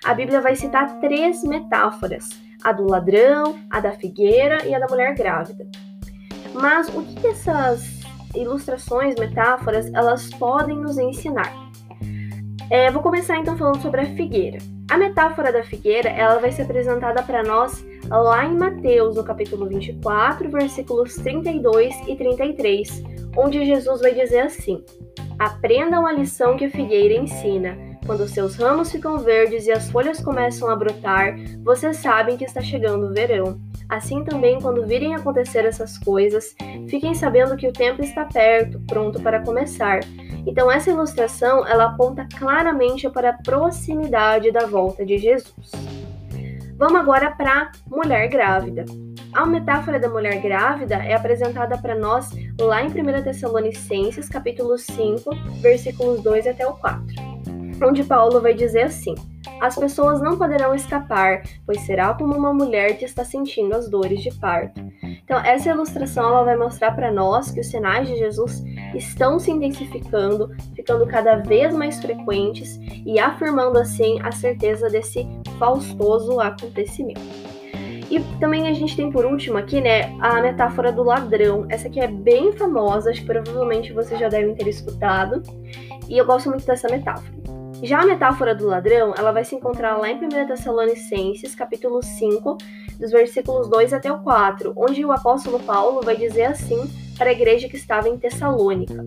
a 0.09 0.13
Bíblia 0.15 0.41
vai 0.41 0.55
citar 0.55 0.99
três 0.99 1.43
metáforas: 1.43 2.29
a 2.63 2.71
do 2.71 2.83
ladrão, 2.83 3.59
a 3.69 3.79
da 3.79 3.91
figueira 3.91 4.65
e 4.65 4.73
a 4.73 4.79
da 4.79 4.87
mulher 4.87 5.13
grávida. 5.13 5.67
Mas 6.51 6.89
o 6.89 7.03
que 7.03 7.27
essas 7.27 7.99
ilustrações, 8.35 9.13
metáforas, 9.19 9.93
elas 9.93 10.27
podem 10.31 10.75
nos 10.75 10.97
ensinar? 10.97 11.53
É, 12.71 12.89
vou 12.89 13.03
começar 13.03 13.37
então 13.37 13.55
falando 13.55 13.83
sobre 13.83 14.01
a 14.01 14.05
figueira. 14.15 14.57
A 14.89 14.97
metáfora 14.97 15.53
da 15.53 15.61
figueira, 15.61 16.09
ela 16.09 16.39
vai 16.39 16.51
ser 16.51 16.63
apresentada 16.63 17.21
para 17.21 17.43
nós 17.43 17.85
lá 18.09 18.43
em 18.45 18.57
Mateus, 18.57 19.15
no 19.15 19.23
capítulo 19.23 19.67
24, 19.67 20.49
versículos 20.49 21.13
32 21.17 21.95
e 22.07 22.15
33, 22.15 23.03
onde 23.37 23.63
Jesus 23.63 24.01
vai 24.01 24.15
dizer 24.15 24.39
assim: 24.39 24.83
Aprendam 25.37 26.07
a 26.07 26.11
lição 26.11 26.57
que 26.57 26.65
a 26.65 26.71
figueira 26.71 27.13
ensina. 27.13 27.88
Quando 28.09 28.27
seus 28.27 28.55
ramos 28.55 28.91
ficam 28.91 29.19
verdes 29.19 29.67
e 29.67 29.71
as 29.71 29.87
folhas 29.91 30.19
começam 30.19 30.67
a 30.67 30.75
brotar, 30.75 31.35
vocês 31.63 31.97
sabem 31.97 32.37
que 32.37 32.43
está 32.43 32.59
chegando 32.59 33.05
o 33.05 33.13
verão. 33.13 33.61
Assim 33.87 34.23
também, 34.23 34.59
quando 34.59 34.83
virem 34.83 35.13
acontecer 35.13 35.63
essas 35.63 35.95
coisas, 35.99 36.55
fiquem 36.89 37.13
sabendo 37.13 37.55
que 37.55 37.67
o 37.67 37.71
tempo 37.71 38.01
está 38.01 38.25
perto, 38.25 38.79
pronto 38.87 39.21
para 39.21 39.41
começar. 39.41 39.99
Então 40.47 40.71
essa 40.71 40.89
ilustração, 40.89 41.67
ela 41.67 41.85
aponta 41.85 42.27
claramente 42.35 43.07
para 43.11 43.29
a 43.29 43.37
proximidade 43.43 44.49
da 44.51 44.65
volta 44.65 45.05
de 45.05 45.19
Jesus. 45.19 45.69
Vamos 46.79 46.99
agora 46.99 47.29
para 47.29 47.71
mulher 47.85 48.27
grávida. 48.27 48.85
A 49.33 49.45
metáfora 49.45 49.99
da 49.99 50.09
mulher 50.09 50.41
grávida 50.41 50.95
é 50.95 51.13
apresentada 51.13 51.77
para 51.77 51.93
nós 51.93 52.31
lá 52.59 52.81
em 52.81 52.87
1 52.87 53.21
Tessalonicenses, 53.21 54.27
capítulo 54.27 54.79
5, 54.79 55.29
versículos 55.61 56.23
2 56.23 56.47
até 56.47 56.67
o 56.67 56.73
4, 56.73 57.29
onde 57.85 58.03
Paulo 58.03 58.41
vai 58.41 58.53
dizer 58.53 58.83
assim: 58.83 59.15
As 59.61 59.75
pessoas 59.75 60.21
não 60.21 60.37
poderão 60.37 60.73
escapar, 60.73 61.43
pois 61.65 61.81
será 61.81 62.13
como 62.13 62.35
uma 62.35 62.53
mulher 62.53 62.97
que 62.97 63.05
está 63.05 63.23
sentindo 63.23 63.75
as 63.75 63.89
dores 63.89 64.21
de 64.21 64.33
parto. 64.39 64.81
Então, 65.23 65.39
essa 65.39 65.69
ilustração 65.69 66.29
ela 66.29 66.43
vai 66.43 66.57
mostrar 66.57 66.91
para 66.91 67.11
nós 67.11 67.51
que 67.51 67.59
os 67.59 67.67
sinais 67.67 68.07
de 68.07 68.17
Jesus 68.17 68.63
estão 68.95 69.37
se 69.37 69.51
intensificando, 69.51 70.49
ficando 70.75 71.05
cada 71.05 71.35
vez 71.35 71.73
mais 71.75 72.01
frequentes 72.01 72.79
e 73.05 73.19
afirmando 73.19 73.77
assim 73.77 74.19
a 74.23 74.31
certeza 74.31 74.89
desse 74.89 75.27
faustoso 75.59 76.39
acontecimento. 76.39 77.21
E 78.09 78.19
também 78.39 78.67
a 78.67 78.73
gente 78.73 78.95
tem 78.95 79.11
por 79.11 79.23
último 79.23 79.57
aqui, 79.57 79.79
né, 79.79 80.15
a 80.19 80.41
metáfora 80.41 80.91
do 80.91 81.03
ladrão. 81.03 81.67
Essa 81.69 81.87
aqui 81.87 81.99
é 81.99 82.07
bem 82.07 82.51
famosa, 82.53 83.11
acho 83.11 83.21
que 83.21 83.27
provavelmente 83.27 83.93
vocês 83.93 84.19
já 84.19 84.27
devem 84.27 84.55
ter 84.55 84.67
escutado. 84.67 85.43
E 86.07 86.17
eu 86.17 86.25
gosto 86.25 86.49
muito 86.49 86.65
dessa 86.65 86.89
metáfora. 86.89 87.58
Já 87.81 88.01
a 88.01 88.05
metáfora 88.05 88.53
do 88.53 88.67
ladrão, 88.67 89.13
ela 89.17 89.31
vai 89.31 89.45
se 89.45 89.55
encontrar 89.55 89.95
lá 89.97 90.09
em 90.09 90.15
1 90.15 90.47
Tessalonicenses, 90.47 91.55
capítulo 91.55 92.03
5, 92.03 92.57
dos 92.99 93.11
versículos 93.11 93.69
2 93.69 93.93
até 93.93 94.11
o 94.11 94.19
4, 94.19 94.73
onde 94.75 95.05
o 95.05 95.11
apóstolo 95.13 95.59
Paulo 95.61 96.01
vai 96.01 96.17
dizer 96.17 96.43
assim 96.43 96.89
para 97.17 97.29
a 97.29 97.33
igreja 97.33 97.69
que 97.69 97.77
estava 97.77 98.09
em 98.09 98.17
Tessalônica. 98.17 99.05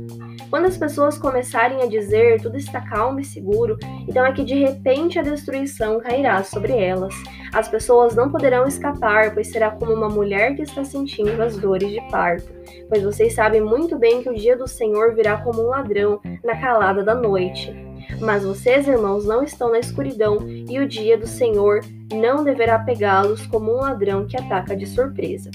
Quando 0.49 0.67
as 0.67 0.77
pessoas 0.77 1.19
começarem 1.19 1.83
a 1.83 1.87
dizer 1.87 2.41
tudo 2.41 2.57
está 2.57 2.81
calmo 2.81 3.21
e 3.21 3.25
seguro, 3.25 3.79
então 4.09 4.25
é 4.25 4.33
que 4.33 4.45
de 4.45 4.55
repente 4.55 5.19
a 5.19 5.23
destruição 5.23 6.01
cairá 6.01 6.43
sobre 6.43 6.73
elas. 6.73 7.15
As 7.53 7.69
pessoas 7.69 8.15
não 8.15 8.31
poderão 8.31 8.67
escapar, 8.67 9.33
pois 9.35 9.49
será 9.49 9.71
como 9.71 9.93
uma 9.93 10.09
mulher 10.09 10.55
que 10.55 10.63
está 10.63 10.85
sentindo 10.85 11.43
as 11.43 11.57
dores 11.57 11.91
de 11.91 12.01
parto. 12.11 12.53
Pois 12.89 13.03
vocês 13.03 13.35
sabem 13.35 13.61
muito 13.61 13.99
bem 13.99 14.23
que 14.23 14.31
o 14.31 14.35
dia 14.35 14.57
do 14.57 14.67
Senhor 14.67 15.15
virá 15.15 15.39
como 15.39 15.63
um 15.63 15.69
ladrão 15.69 16.21
na 16.43 16.59
calada 16.59 17.03
da 17.03 17.15
noite. 17.15 17.82
Mas 18.21 18.45
vocês, 18.45 18.87
irmãos, 18.87 19.25
não 19.25 19.43
estão 19.43 19.71
na 19.71 19.79
escuridão, 19.79 20.39
e 20.49 20.79
o 20.79 20.89
dia 20.89 21.17
do 21.17 21.27
Senhor 21.27 21.81
não 22.13 22.45
deverá 22.45 22.79
pegá-los 22.79 23.47
como 23.47 23.73
um 23.73 23.81
ladrão 23.81 24.27
que 24.27 24.37
ataca 24.37 24.77
de 24.77 24.87
surpresa. 24.87 25.51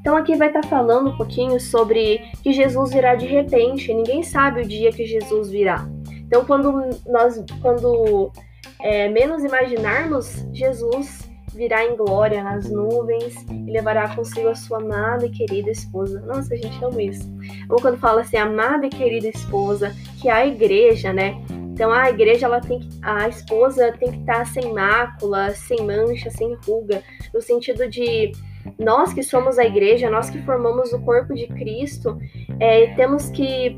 Então 0.00 0.16
aqui 0.16 0.36
vai 0.36 0.48
estar 0.48 0.62
tá 0.62 0.68
falando 0.68 1.10
um 1.10 1.16
pouquinho 1.16 1.60
sobre 1.60 2.20
que 2.42 2.52
Jesus 2.52 2.92
virá 2.92 3.14
de 3.14 3.26
repente, 3.26 3.92
ninguém 3.92 4.22
sabe 4.22 4.62
o 4.62 4.66
dia 4.66 4.90
que 4.92 5.04
Jesus 5.04 5.50
virá. 5.50 5.88
Então 6.26 6.44
quando 6.44 6.88
nós, 7.06 7.42
quando 7.60 8.32
é, 8.80 9.08
menos 9.08 9.44
imaginarmos, 9.44 10.46
Jesus 10.52 11.28
virá 11.54 11.84
em 11.84 11.96
glória 11.96 12.42
nas 12.44 12.70
nuvens 12.70 13.34
e 13.50 13.70
levará 13.72 14.14
consigo 14.14 14.48
a 14.48 14.54
sua 14.54 14.78
amada 14.78 15.26
e 15.26 15.30
querida 15.30 15.70
esposa. 15.70 16.20
Nossa, 16.20 16.54
a 16.54 16.56
gente 16.56 16.84
ama 16.84 17.02
isso. 17.02 17.28
Ou 17.68 17.80
quando 17.80 17.98
fala 17.98 18.20
assim, 18.20 18.36
amada 18.36 18.86
e 18.86 18.90
querida 18.90 19.28
esposa, 19.28 19.92
que 20.20 20.28
é 20.28 20.32
a 20.32 20.46
igreja, 20.46 21.12
né? 21.12 21.34
Então 21.78 21.92
a 21.92 22.10
igreja 22.10 22.46
ela 22.46 22.60
tem 22.60 22.80
que, 22.80 22.88
a 23.00 23.28
esposa 23.28 23.94
tem 24.00 24.10
que 24.10 24.18
estar 24.18 24.44
sem 24.46 24.74
mácula, 24.74 25.50
sem 25.50 25.86
mancha, 25.86 26.28
sem 26.28 26.56
ruga, 26.66 27.04
no 27.32 27.40
sentido 27.40 27.88
de 27.88 28.32
nós 28.76 29.12
que 29.12 29.22
somos 29.22 29.60
a 29.60 29.64
igreja, 29.64 30.10
nós 30.10 30.28
que 30.28 30.42
formamos 30.42 30.92
o 30.92 30.98
corpo 30.98 31.32
de 31.36 31.46
Cristo, 31.46 32.18
é, 32.58 32.92
temos 32.96 33.30
que 33.30 33.76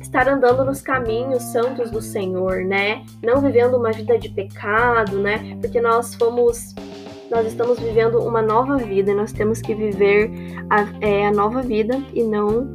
estar 0.00 0.26
andando 0.26 0.64
nos 0.64 0.80
caminhos 0.80 1.42
santos 1.42 1.90
do 1.90 2.00
Senhor, 2.00 2.64
né? 2.64 3.04
Não 3.22 3.42
vivendo 3.42 3.76
uma 3.76 3.92
vida 3.92 4.18
de 4.18 4.30
pecado, 4.30 5.18
né? 5.18 5.58
Porque 5.60 5.78
nós 5.78 6.14
fomos, 6.14 6.74
nós 7.30 7.46
estamos 7.46 7.78
vivendo 7.78 8.18
uma 8.18 8.40
nova 8.40 8.78
vida, 8.78 9.12
nós 9.12 9.30
temos 9.30 9.60
que 9.60 9.74
viver 9.74 10.30
a, 10.70 10.86
é, 11.06 11.26
a 11.26 11.32
nova 11.32 11.60
vida 11.60 12.02
e 12.14 12.22
não 12.22 12.74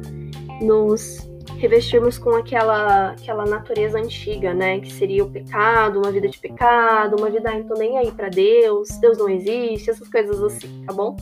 nos 0.60 1.31
revestirmos 1.62 2.18
com 2.18 2.30
aquela, 2.30 3.12
aquela 3.12 3.46
natureza 3.46 3.96
antiga, 3.96 4.52
né? 4.52 4.80
Que 4.80 4.92
seria 4.92 5.24
o 5.24 5.30
pecado, 5.30 6.00
uma 6.00 6.10
vida 6.10 6.28
de 6.28 6.36
pecado, 6.36 7.16
uma 7.16 7.30
vida, 7.30 7.54
então 7.54 7.76
nem 7.78 7.98
aí 7.98 8.10
para 8.10 8.28
Deus, 8.28 8.88
Deus 9.00 9.16
não 9.16 9.28
existe, 9.28 9.88
essas 9.88 10.08
coisas 10.08 10.42
assim, 10.42 10.84
tá 10.84 10.92
bom? 10.92 11.16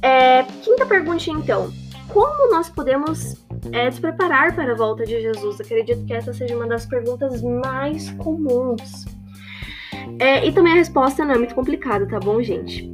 É, 0.00 0.44
quinta 0.62 0.86
pergunta, 0.86 1.30
então. 1.30 1.70
Como 2.08 2.50
nós 2.50 2.68
podemos 2.68 3.44
é, 3.72 3.86
nos 3.86 3.98
preparar 3.98 4.54
para 4.54 4.72
a 4.72 4.76
volta 4.76 5.04
de 5.04 5.20
Jesus? 5.20 5.60
Acredito 5.60 6.04
que 6.06 6.12
essa 6.12 6.32
seja 6.32 6.54
uma 6.56 6.66
das 6.66 6.86
perguntas 6.86 7.42
mais 7.42 8.10
comuns. 8.12 9.04
É, 10.20 10.46
e 10.46 10.52
também 10.52 10.74
a 10.74 10.76
resposta 10.76 11.24
não 11.24 11.34
é 11.34 11.38
muito 11.38 11.54
complicada, 11.56 12.06
tá 12.06 12.20
bom, 12.20 12.40
gente? 12.40 12.88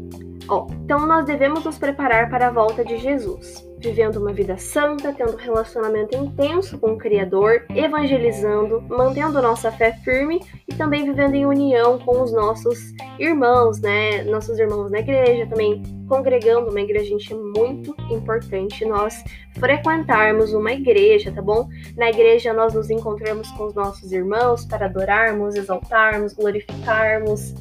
Ó, 0.48 0.66
então 0.84 1.06
nós 1.06 1.26
devemos 1.26 1.64
nos 1.64 1.78
preparar 1.78 2.30
para 2.30 2.48
a 2.48 2.50
volta 2.50 2.84
de 2.84 2.96
Jesus 2.96 3.65
vivendo 3.78 4.16
uma 4.16 4.33
vida 4.33 4.56
santa, 4.56 5.12
tendo 5.12 5.37
relacionamento 5.37 6.16
intenso 6.16 6.78
com 6.78 6.92
o 6.92 6.99
Criador, 6.99 7.64
evangelizando, 7.75 8.83
mantendo 8.88 9.40
nossa 9.42 9.71
fé 9.71 9.92
firme 10.04 10.40
e 10.66 10.75
também 10.75 11.04
vivendo 11.04 11.35
em 11.35 11.47
união 11.47 11.99
com 11.99 12.23
os 12.23 12.33
nossos 12.33 12.78
irmãos, 13.18 13.80
né? 13.80 14.23
Nossos 14.25 14.59
irmãos 14.59 14.90
na 14.90 15.00
igreja, 15.00 15.47
também 15.47 15.83
congregando 16.09 16.71
uma 16.71 16.80
igreja, 16.80 17.11
gente, 17.11 17.33
é 17.33 17.37
muito 17.37 17.95
importante 18.11 18.85
nós 18.85 19.23
frequentarmos 19.59 20.52
uma 20.52 20.73
igreja, 20.73 21.33
tá 21.33 21.42
bom? 21.42 21.68
Na 21.97 22.09
igreja 22.09 22.52
nós 22.52 22.75
nos 22.75 22.90
encontramos 22.90 23.50
com 23.52 23.66
os 23.66 23.75
nossos 23.75 24.12
irmãos 24.12 24.64
para 24.64 24.87
adorarmos, 24.87 25.54
exaltarmos, 25.54 26.33
glorificarmos, 26.33 27.54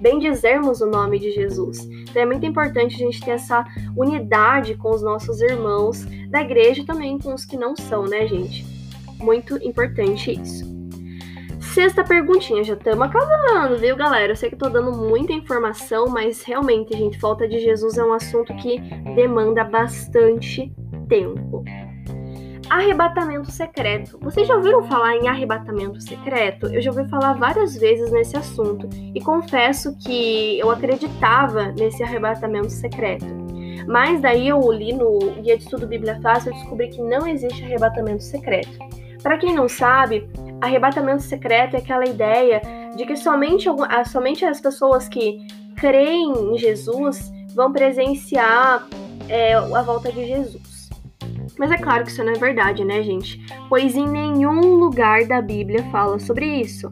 bendizermos 0.00 0.80
o 0.80 0.86
nome 0.86 1.18
de 1.18 1.30
Jesus. 1.30 1.80
Então 1.80 2.22
é 2.22 2.26
muito 2.26 2.46
importante 2.46 2.94
a 2.94 2.98
gente 2.98 3.20
ter 3.20 3.32
essa 3.32 3.64
unidade 3.96 4.74
com 4.74 4.90
os 4.90 5.02
nossos 5.02 5.40
irmãos 5.40 6.04
da 6.28 6.40
igreja 6.40 6.82
e 6.82 6.86
também 6.86 7.18
com 7.18 7.34
os 7.34 7.44
que 7.44 7.56
não 7.56 7.76
são, 7.76 8.04
né, 8.04 8.26
gente? 8.26 8.64
Muito 9.18 9.56
importante 9.62 10.32
isso. 10.32 10.68
Sexta 11.60 12.02
perguntinha, 12.02 12.64
já 12.64 12.74
estamos 12.74 13.06
acabando, 13.06 13.78
viu, 13.78 13.94
galera? 13.94 14.32
Eu 14.32 14.36
sei 14.36 14.50
que 14.50 14.56
tô 14.56 14.68
dando 14.68 14.90
muita 14.92 15.32
informação, 15.32 16.08
mas 16.08 16.42
realmente, 16.42 16.96
gente, 16.96 17.20
falta 17.20 17.46
de 17.46 17.60
Jesus 17.60 17.96
é 17.96 18.04
um 18.04 18.12
assunto 18.12 18.52
que 18.56 18.80
demanda 19.14 19.62
bastante 19.62 20.72
tempo. 21.08 21.62
Arrebatamento 22.70 23.50
secreto. 23.50 24.16
Vocês 24.22 24.46
já 24.46 24.54
ouviram 24.54 24.84
falar 24.84 25.16
em 25.16 25.26
arrebatamento 25.26 26.00
secreto? 26.00 26.66
Eu 26.66 26.80
já 26.80 26.92
ouvi 26.92 27.04
falar 27.10 27.32
várias 27.32 27.76
vezes 27.76 28.12
nesse 28.12 28.36
assunto 28.36 28.88
e 29.12 29.20
confesso 29.20 29.92
que 29.98 30.56
eu 30.56 30.70
acreditava 30.70 31.72
nesse 31.72 32.00
arrebatamento 32.04 32.70
secreto. 32.70 33.26
Mas 33.88 34.20
daí 34.20 34.46
eu 34.46 34.70
li 34.70 34.92
no 34.92 35.18
Guia 35.42 35.56
de 35.58 35.64
Estudo 35.64 35.84
Bíblia 35.84 36.20
Fácil 36.22 36.52
e 36.52 36.54
descobri 36.54 36.90
que 36.90 37.02
não 37.02 37.26
existe 37.26 37.64
arrebatamento 37.64 38.22
secreto. 38.22 38.78
Para 39.20 39.36
quem 39.36 39.52
não 39.52 39.68
sabe, 39.68 40.30
arrebatamento 40.60 41.24
secreto 41.24 41.74
é 41.74 41.80
aquela 41.80 42.06
ideia 42.06 42.62
de 42.96 43.04
que 43.04 43.16
somente, 43.16 43.68
somente 44.06 44.44
as 44.44 44.60
pessoas 44.60 45.08
que 45.08 45.44
creem 45.74 46.54
em 46.54 46.56
Jesus 46.56 47.32
vão 47.52 47.72
presenciar 47.72 48.86
é, 49.28 49.54
a 49.54 49.82
volta 49.82 50.12
de 50.12 50.24
Jesus. 50.24 50.59
Mas 51.58 51.70
é 51.70 51.76
claro 51.76 52.04
que 52.04 52.10
isso 52.10 52.24
não 52.24 52.32
é 52.32 52.38
verdade, 52.38 52.84
né, 52.84 53.02
gente? 53.02 53.40
Pois 53.68 53.96
em 53.96 54.08
nenhum 54.08 54.74
lugar 54.74 55.24
da 55.26 55.40
Bíblia 55.40 55.82
fala 55.90 56.18
sobre 56.18 56.46
isso. 56.46 56.88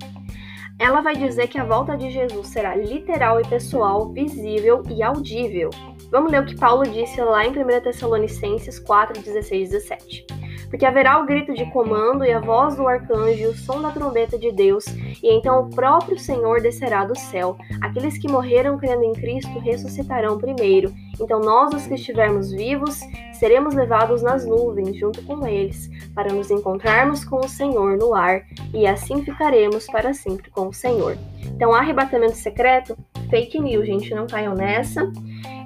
Ela 0.79 1.01
vai 1.01 1.17
dizer 1.17 1.49
que 1.49 1.59
a 1.59 1.65
volta 1.65 1.97
de 1.97 2.11
Jesus 2.11 2.49
será 2.49 2.77
literal 2.77 3.41
e 3.41 3.49
pessoal, 3.49 4.13
visível 4.13 4.83
e 4.89 5.03
audível. 5.03 5.71
Vamos 6.11 6.31
ler 6.31 6.43
o 6.43 6.47
que 6.47 6.57
Paulo 6.57 6.85
disse 6.85 7.21
lá 7.21 7.45
em 7.45 7.51
1 7.51 7.81
Tessalonicenses 7.83 8.79
4, 8.79 9.21
16 9.21 9.69
e 9.69 9.73
17 9.73 10.48
porque 10.69 10.87
haverá 10.87 11.19
o 11.19 11.27
grito 11.27 11.55
de 11.55 11.65
comando 11.71 12.25
e 12.25 12.33
a 12.33 12.41
voz 12.41 12.77
do 12.77 12.87
arcanjo 12.87 13.41
e 13.41 13.47
o 13.47 13.57
som 13.57 13.81
da 13.81 13.91
trombeta 13.91 14.39
de 14.39 14.53
Deus, 14.53 14.87
e 15.23 15.33
então 15.33 15.61
o 15.61 15.71
próprio 15.71 16.19
Senhor 16.19 16.61
descerá 16.61 17.05
do 17.05 17.17
céu. 17.19 17.57
Aqueles 17.81 18.19
que 18.19 18.31
morreram 18.31 18.79
crendo 18.79 19.05
em 19.05 19.13
Cristo 19.13 19.59
ressuscitarão 19.59 20.39
primeiro. 20.39 20.93
Então 21.21 21.41
nós, 21.41 21.75
os 21.75 21.87
que 21.87 21.95
estivermos 21.95 22.53
vivos, 22.53 23.01
seremos 23.33 23.75
levados 23.75 24.23
nas 24.23 24.45
nuvens 24.45 24.97
junto 24.97 25.23
com 25.25 25.47
eles, 25.47 25.89
para 26.15 26.33
nos 26.33 26.51
encontrarmos 26.51 27.25
com 27.25 27.39
o 27.39 27.49
Senhor 27.49 27.97
no 27.97 28.15
ar, 28.15 28.43
e 28.75 28.87
assim 28.87 29.23
ficaremos 29.23 29.87
para 29.87 30.13
sempre 30.13 30.51
com 30.51 30.69
o 30.69 30.73
Senhor. 30.73 31.17
Então, 31.45 31.75
arrebatamento 31.75 32.37
secreto, 32.37 32.97
fake 33.31 33.59
news, 33.61 33.87
gente, 33.87 34.15
não 34.15 34.27
caiam 34.27 34.55
nessa, 34.55 35.11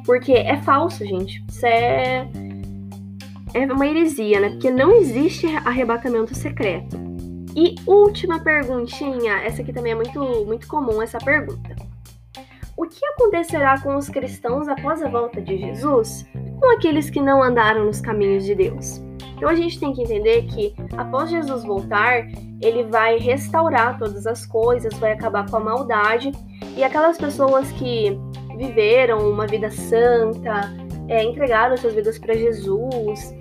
porque 0.05 0.33
é 0.33 0.57
falso, 0.63 1.05
gente. 1.05 1.43
Isso 1.49 1.67
é 1.67 2.29
é 3.55 3.65
uma 3.65 3.87
heresia, 3.87 4.41
né? 4.41 4.51
Porque 4.51 4.71
não 4.71 4.93
existe 4.93 5.47
arrebatamento 5.65 6.35
secreto. 6.35 6.97
E 7.55 7.75
última 7.87 8.41
perguntinha, 8.41 9.35
essa 9.43 9.61
aqui 9.61 9.73
também 9.73 9.93
é 9.93 9.95
muito, 9.95 10.21
muito 10.47 10.67
comum 10.67 11.03
essa 11.03 11.19
pergunta. 11.19 11.77
O 12.77 12.87
que 12.87 13.05
acontecerá 13.05 13.79
com 13.81 13.97
os 13.97 14.09
cristãos 14.09 14.67
após 14.69 15.03
a 15.03 15.09
volta 15.09 15.41
de 15.41 15.59
Jesus? 15.59 16.27
Com 16.59 16.71
aqueles 16.73 17.11
que 17.11 17.21
não 17.21 17.43
andaram 17.43 17.85
nos 17.85 18.01
caminhos 18.01 18.45
de 18.45 18.55
Deus? 18.55 19.03
Então 19.37 19.51
a 19.51 19.55
gente 19.55 19.79
tem 19.79 19.93
que 19.93 20.03
entender 20.03 20.43
que 20.45 20.75
após 20.97 21.29
Jesus 21.29 21.65
voltar, 21.65 22.27
ele 22.61 22.85
vai 22.85 23.19
restaurar 23.19 23.99
todas 23.99 24.27
as 24.27 24.47
coisas, 24.47 24.95
vai 24.95 25.13
acabar 25.13 25.49
com 25.51 25.57
a 25.57 25.61
maldade 25.61 26.33
e 26.77 26.83
aquelas 26.83 27.19
pessoas 27.19 27.71
que 27.73 28.19
viveram 28.57 29.31
uma 29.31 29.47
vida 29.47 29.71
santa, 29.71 30.73
é, 31.09 31.23
entregaram 31.23 31.77
suas 31.77 31.95
vidas 31.95 32.19
para 32.19 32.35
Jesus, 32.35 33.35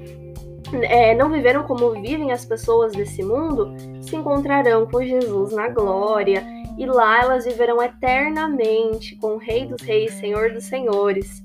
é, 0.83 1.13
não 1.15 1.29
viveram 1.29 1.63
como 1.63 1.91
vivem 1.91 2.31
as 2.31 2.45
pessoas 2.45 2.93
desse 2.93 3.23
mundo, 3.23 3.73
se 4.01 4.15
encontrarão 4.15 4.85
com 4.85 5.03
Jesus 5.03 5.51
na 5.51 5.67
glória, 5.67 6.43
e 6.77 6.85
lá 6.85 7.21
elas 7.21 7.45
viverão 7.45 7.81
eternamente 7.81 9.15
com 9.17 9.35
o 9.35 9.37
Rei 9.37 9.65
dos 9.65 9.81
Reis, 9.81 10.13
Senhor 10.13 10.51
dos 10.51 10.63
Senhores. 10.63 11.43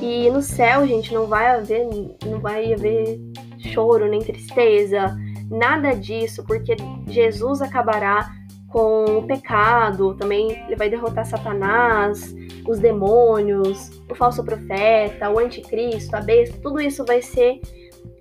E 0.00 0.28
no 0.30 0.42
céu, 0.42 0.86
gente, 0.86 1.12
não 1.14 1.26
vai 1.26 1.46
haver, 1.46 1.86
não 2.26 2.40
vai 2.40 2.72
haver 2.72 3.20
choro 3.58 4.08
nem 4.08 4.20
tristeza, 4.20 5.16
nada 5.50 5.94
disso, 5.94 6.44
porque 6.44 6.76
Jesus 7.06 7.62
acabará 7.62 8.30
com 8.68 9.18
o 9.18 9.26
pecado, 9.26 10.14
também 10.14 10.50
ele 10.66 10.76
vai 10.76 10.90
derrotar 10.90 11.24
Satanás, 11.24 12.34
os 12.68 12.78
demônios, 12.78 13.90
o 14.10 14.14
falso 14.14 14.44
profeta, 14.44 15.30
o 15.30 15.38
anticristo, 15.38 16.14
a 16.14 16.20
besta, 16.20 16.58
tudo 16.62 16.80
isso 16.80 17.04
vai 17.04 17.22
ser 17.22 17.60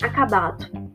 acabado 0.01 0.85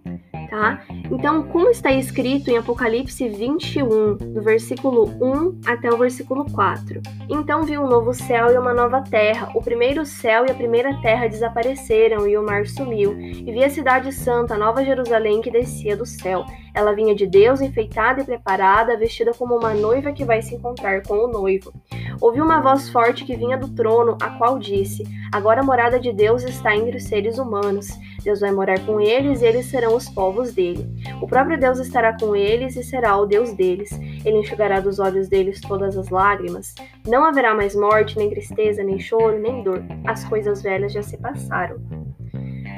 tá? 0.50 0.82
Então, 1.10 1.44
como 1.44 1.70
está 1.70 1.92
escrito 1.92 2.50
em 2.50 2.58
Apocalipse 2.58 3.28
21, 3.28 4.16
do 4.16 4.42
versículo 4.42 5.04
1 5.20 5.60
até 5.66 5.88
o 5.88 5.96
versículo 5.96 6.44
4. 6.52 7.00
Então 7.28 7.62
vi 7.62 7.78
um 7.78 7.86
novo 7.86 8.12
céu 8.12 8.52
e 8.52 8.58
uma 8.58 8.74
nova 8.74 9.00
terra. 9.02 9.50
O 9.54 9.62
primeiro 9.62 10.04
céu 10.04 10.44
e 10.44 10.50
a 10.50 10.54
primeira 10.54 11.00
terra 11.00 11.28
desapareceram 11.28 12.26
e 12.26 12.36
o 12.36 12.44
mar 12.44 12.66
sumiu. 12.66 13.18
E 13.18 13.50
vi 13.50 13.64
a 13.64 13.70
cidade 13.70 14.12
santa, 14.12 14.54
a 14.54 14.58
nova 14.58 14.84
Jerusalém, 14.84 15.40
que 15.40 15.50
descia 15.50 15.96
do 15.96 16.04
céu. 16.04 16.44
Ela 16.74 16.92
vinha 16.92 17.14
de 17.14 17.26
Deus, 17.26 17.60
enfeitada 17.60 18.20
e 18.20 18.24
preparada, 18.24 18.96
vestida 18.96 19.32
como 19.32 19.56
uma 19.56 19.72
noiva 19.72 20.12
que 20.12 20.24
vai 20.24 20.42
se 20.42 20.54
encontrar 20.54 21.02
com 21.02 21.14
o 21.14 21.28
noivo. 21.28 21.72
Ouvi 22.20 22.40
uma 22.40 22.60
voz 22.60 22.90
forte 22.90 23.24
que 23.24 23.36
vinha 23.36 23.56
do 23.56 23.68
trono, 23.68 24.16
a 24.20 24.30
qual 24.30 24.58
disse: 24.58 25.04
Agora 25.32 25.60
a 25.60 25.64
morada 25.64 25.98
de 25.98 26.12
Deus 26.12 26.42
está 26.42 26.76
entre 26.76 26.96
os 26.96 27.04
seres 27.04 27.38
humanos. 27.38 27.88
Deus 28.22 28.40
vai 28.40 28.52
morar 28.52 28.78
com 28.84 29.00
eles 29.00 29.40
e 29.40 29.46
eles 29.46 29.66
serão 29.66 29.94
os 29.96 30.08
povos 30.08 30.52
dele. 30.52 30.86
O 31.20 31.26
próprio 31.26 31.58
Deus 31.58 31.78
estará 31.78 32.16
com 32.18 32.36
eles 32.36 32.76
e 32.76 32.82
será 32.82 33.16
o 33.16 33.26
Deus 33.26 33.52
deles. 33.52 33.90
Ele 34.24 34.38
enxugará 34.38 34.80
dos 34.80 34.98
olhos 34.98 35.28
deles 35.28 35.60
todas 35.60 35.96
as 35.96 36.08
lágrimas. 36.10 36.74
Não 37.06 37.24
haverá 37.24 37.54
mais 37.54 37.74
morte, 37.74 38.16
nem 38.16 38.30
tristeza, 38.30 38.82
nem 38.82 38.98
choro, 38.98 39.38
nem 39.38 39.62
dor. 39.62 39.82
As 40.06 40.24
coisas 40.24 40.62
velhas 40.62 40.92
já 40.92 41.02
se 41.02 41.16
passaram. 41.16 41.76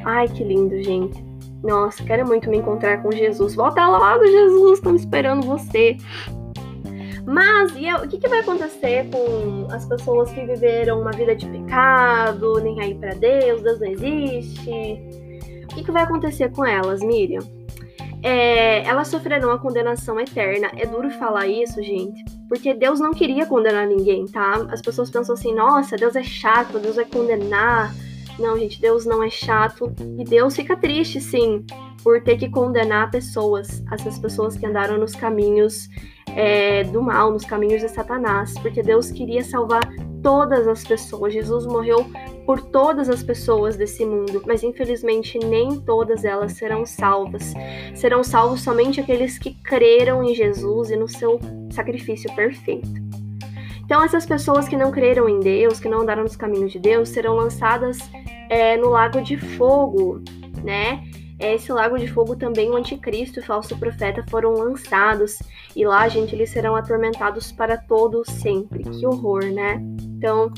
Ai, 0.05 0.29
que 0.29 0.45
lindo, 0.45 0.83
gente. 0.83 1.25
Nossa, 1.63 2.03
quero 2.05 2.27
muito 2.27 2.51
me 2.51 2.59
encontrar 2.59 3.03
com 3.03 3.11
Jesus. 3.13 3.55
Volta 3.55 3.87
logo, 3.87 4.25
Jesus, 4.27 4.79
estamos 4.79 5.03
esperando 5.03 5.47
você. 5.47 5.97
Mas 7.25 7.73
e 7.77 7.93
o 7.93 8.09
que, 8.09 8.19
que 8.19 8.29
vai 8.29 8.41
acontecer 8.41 9.09
com 9.11 9.69
as 9.73 9.87
pessoas 9.87 10.31
que 10.33 10.45
viveram 10.45 11.01
uma 11.01 11.13
vida 11.13 11.37
de 11.37 11.47
pecado, 11.47 12.61
nem 12.61 12.81
aí 12.81 12.95
para 12.95 13.15
Deus, 13.15 13.63
Deus 13.63 13.79
não 13.79 13.87
existe? 13.87 15.22
O 15.73 15.75
que, 15.75 15.85
que 15.85 15.91
vai 15.91 16.03
acontecer 16.03 16.51
com 16.53 16.67
elas, 16.67 17.01
Miriam? 17.01 17.41
É, 18.23 18.85
elas 18.85 19.09
sofrerão 19.09 19.51
a 19.51 19.59
condenação 19.59 20.21
eterna. 20.21 20.71
É 20.77 20.87
duro 20.87 21.11
falar 21.11 21.49
isso, 21.49 21.83
gente, 21.83 22.23
porque 22.49 22.75
Deus 22.75 23.01
não 23.01 23.11
queria 23.11 23.47
condenar 23.47 23.87
ninguém, 23.87 24.27
tá? 24.27 24.67
As 24.71 24.83
pessoas 24.83 25.11
pensam 25.11 25.35
assim: 25.35 25.55
nossa, 25.55 25.97
Deus 25.97 26.15
é 26.15 26.23
chato, 26.23 26.79
Deus 26.79 26.97
vai 26.97 27.07
condenar. 27.07 27.93
Não, 28.39 28.57
gente, 28.59 28.81
Deus 28.81 29.07
não 29.07 29.23
é 29.23 29.31
chato 29.31 29.93
e 30.19 30.25
Deus 30.25 30.55
fica 30.55 30.77
triste, 30.77 31.21
sim, 31.21 31.65
por 32.03 32.23
ter 32.23 32.37
que 32.37 32.49
condenar 32.49 33.11
pessoas, 33.11 33.83
essas 33.93 34.19
pessoas 34.19 34.57
que 34.57 34.65
andaram 34.67 34.99
nos 34.99 35.15
caminhos 35.15 35.89
é, 36.37 36.85
do 36.85 37.03
mal, 37.03 37.31
nos 37.33 37.45
caminhos 37.45 37.81
de 37.81 37.89
Satanás, 37.89 38.55
porque 38.61 38.83
Deus 38.83 39.11
queria 39.11 39.43
salvar 39.43 39.83
todas 40.23 40.69
as 40.69 40.85
pessoas. 40.85 41.33
Jesus 41.33 41.67
morreu 41.67 42.07
por 42.47 42.61
todas 42.61 43.09
as 43.09 43.23
pessoas 43.23 43.77
desse 43.77 44.05
mundo, 44.05 44.43
mas 44.47 44.63
infelizmente 44.63 45.39
nem 45.39 45.81
todas 45.81 46.25
elas 46.25 46.53
serão 46.53 46.85
salvas. 46.85 47.55
Serão 47.95 48.25
salvos 48.25 48.63
somente 48.63 49.01
aqueles 49.01 49.39
que 49.39 49.55
creram 49.63 50.23
em 50.25 50.35
Jesus 50.35 50.91
e 50.91 50.97
no 50.97 51.09
seu 51.09 51.39
sacrifício 51.71 52.35
perfeito. 52.35 53.01
Então, 53.85 54.03
essas 54.03 54.25
pessoas 54.25 54.69
que 54.69 54.77
não 54.77 54.91
creram 54.91 55.29
em 55.29 55.39
Deus, 55.41 55.79
que 55.79 55.89
não 55.89 56.01
andaram 56.01 56.23
nos 56.23 56.37
caminhos 56.37 56.73
de 56.73 56.79
Deus, 56.79 57.11
serão 57.11 57.35
lançadas 57.35 57.99
é, 58.49 58.77
no 58.77 58.89
lago 58.89 59.21
de 59.21 59.37
fogo, 59.37 60.23
né? 60.65 61.03
Esse 61.39 61.73
lago 61.73 61.99
de 61.99 62.07
fogo 62.07 62.37
também 62.37 62.71
o 62.71 62.77
anticristo 62.77 63.41
e 63.41 63.43
o 63.43 63.45
falso 63.45 63.77
profeta 63.77 64.25
foram 64.31 64.53
lançados. 64.53 65.43
E 65.75 65.85
lá, 65.85 66.07
gente, 66.09 66.35
eles 66.35 66.51
serão 66.51 66.77
atormentados 66.77 67.51
para 67.51 67.77
todo 67.77 68.23
sempre. 68.25 68.85
Que 68.85 69.05
horror, 69.05 69.45
né? 69.47 69.83
Então, 70.01 70.53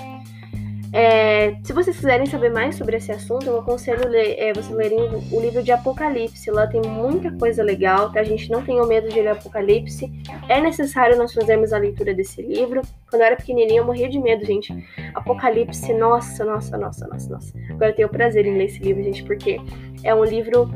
É, 0.97 1.57
se 1.65 1.73
vocês 1.73 1.97
quiserem 1.97 2.25
saber 2.25 2.53
mais 2.53 2.77
sobre 2.77 2.97
esse 2.97 3.11
assunto, 3.11 3.47
eu 3.47 3.59
aconselho 3.59 4.09
ler, 4.09 4.37
é, 4.39 4.53
você 4.53 4.73
lerem 4.73 5.01
o 5.33 5.41
livro 5.41 5.61
de 5.61 5.73
Apocalipse. 5.73 6.49
Lá 6.53 6.69
tem 6.69 6.81
muita 6.83 7.33
coisa 7.33 7.65
legal, 7.65 8.13
tá? 8.13 8.21
A 8.21 8.25
gente 8.25 8.49
não 8.49 8.63
tenha 8.63 8.87
medo 8.87 9.09
de 9.09 9.21
ler 9.21 9.31
Apocalipse. 9.31 10.09
É 10.49 10.61
necessário 10.61 11.19
nós 11.19 11.35
fazermos 11.35 11.73
a 11.73 11.79
leitura 11.79 12.15
desse 12.15 12.41
livro. 12.41 12.81
Quando 13.11 13.23
eu 13.23 13.27
era 13.27 13.35
pequenininha, 13.35 13.81
eu 13.81 13.85
morria 13.85 14.09
de 14.09 14.21
medo, 14.21 14.47
gente. 14.47 14.73
Apocalipse, 15.17 15.93
nossa, 15.95 16.45
nossa, 16.45 16.79
nossa, 16.79 17.09
nossa, 17.09 17.29
nossa. 17.29 17.59
Agora 17.71 17.91
eu 17.91 17.97
tenho 17.97 18.07
o 18.07 18.13
prazer 18.13 18.47
em 18.47 18.57
ler 18.57 18.67
esse 18.67 18.79
livro, 18.79 19.03
gente, 19.03 19.25
porque 19.25 19.61
é 20.05 20.15
um 20.15 20.23
livro 20.23 20.71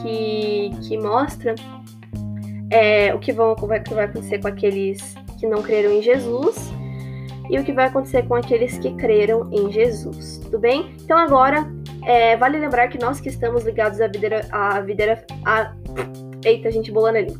que, 0.00 0.70
que 0.88 0.96
mostra 0.96 1.54
é, 2.70 3.14
o 3.14 3.18
que, 3.18 3.32
vão, 3.32 3.54
que 3.54 3.92
vai 3.92 4.06
acontecer 4.06 4.38
com 4.38 4.48
aqueles 4.48 5.14
que 5.38 5.46
não 5.46 5.60
creram 5.60 5.92
em 5.92 6.00
Jesus 6.00 6.72
e 7.50 7.58
o 7.58 7.64
que 7.64 7.72
vai 7.72 7.86
acontecer 7.86 8.26
com 8.26 8.34
aqueles 8.34 8.78
que 8.78 8.92
creram 8.94 9.48
em 9.52 9.70
Jesus. 9.70 10.38
Tudo 10.38 10.58
bem? 10.58 10.94
Então 11.02 11.16
agora, 11.16 11.70
é, 12.04 12.36
vale 12.36 12.58
lembrar 12.58 12.88
que 12.88 12.98
nós 12.98 13.20
que 13.20 13.28
estamos 13.28 13.64
ligados 13.64 14.00
à 14.00 14.06
videira, 14.06 14.46
à 14.50 14.80
videira, 14.80 15.24
à... 15.44 15.72
Eita, 16.44 16.70
gente, 16.70 16.92
bolando 16.92 17.18
ali. 17.18 17.36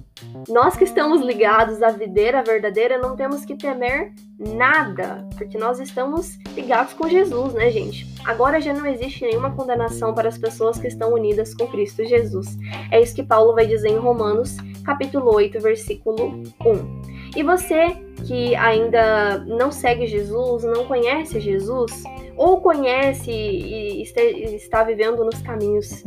Nós 0.49 0.77
que 0.77 0.85
estamos 0.85 1.23
ligados 1.23 1.83
à 1.83 1.91
videira 1.91 2.43
verdadeira 2.43 2.99
não 2.99 3.15
temos 3.15 3.45
que 3.45 3.57
temer 3.57 4.13
nada, 4.39 5.27
porque 5.37 5.57
nós 5.57 5.79
estamos 5.79 6.37
ligados 6.55 6.95
com 6.95 7.09
Jesus, 7.09 7.55
né, 7.55 7.71
gente? 7.71 8.07
Agora 8.25 8.61
já 8.61 8.73
não 8.73 8.87
existe 8.87 9.25
nenhuma 9.25 9.53
condenação 9.53 10.15
para 10.15 10.29
as 10.29 10.39
pessoas 10.39 10.79
que 10.79 10.89
estão 10.89 11.13
unidas 11.13 11.55
com 11.55 11.67
Cristo 11.69 12.05
Jesus. 12.05 12.57
É 12.91 13.01
isso 13.01 13.15
que 13.15 13.23
Paulo 13.23 13.55
vai 13.55 13.67
dizer 13.67 13.89
em 13.89 13.99
Romanos, 13.99 14.57
capítulo 14.85 15.35
8, 15.35 15.61
versículo 15.61 16.43
1. 16.65 17.35
E 17.37 17.43
você 17.43 17.97
que 18.27 18.55
ainda 18.57 19.39
não 19.47 19.71
segue 19.71 20.07
Jesus, 20.07 20.65
não 20.65 20.87
conhece 20.87 21.39
Jesus, 21.39 21.93
ou 22.39 22.61
conhece 22.61 23.31
e 23.31 24.03
está 24.03 24.85
vivendo 24.85 25.25
nos 25.25 25.43
caminhos 25.43 26.05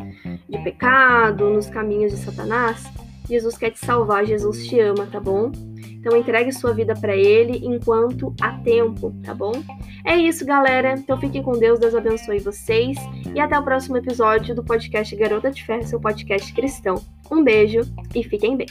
de 0.49 0.57
pecado, 0.63 1.49
nos 1.49 1.69
caminhos 1.69 2.11
de 2.11 2.17
Satanás, 2.17 2.89
Jesus 3.27 3.57
quer 3.57 3.71
te 3.71 3.79
salvar, 3.79 4.25
Jesus 4.25 4.67
te 4.67 4.79
ama, 4.79 5.05
tá 5.05 5.19
bom? 5.19 5.51
Então 6.01 6.17
entregue 6.17 6.51
sua 6.51 6.73
vida 6.73 6.95
para 6.95 7.15
ele 7.15 7.63
enquanto 7.63 8.33
há 8.41 8.53
tempo, 8.59 9.13
tá 9.23 9.35
bom? 9.35 9.51
É 10.03 10.17
isso, 10.17 10.43
galera. 10.43 10.93
Então 10.93 11.19
fiquem 11.19 11.43
com 11.43 11.51
Deus, 11.51 11.79
Deus 11.79 11.93
abençoe 11.93 12.39
vocês 12.39 12.97
e 13.35 13.39
até 13.39 13.57
o 13.57 13.63
próximo 13.63 13.97
episódio 13.97 14.55
do 14.55 14.63
podcast 14.63 15.15
Garota 15.15 15.51
de 15.51 15.63
Ferro, 15.63 15.83
seu 15.83 15.99
podcast 15.99 16.51
cristão. 16.53 16.95
Um 17.29 17.43
beijo 17.43 17.81
e 18.15 18.23
fiquem 18.23 18.57
bem. 18.57 18.67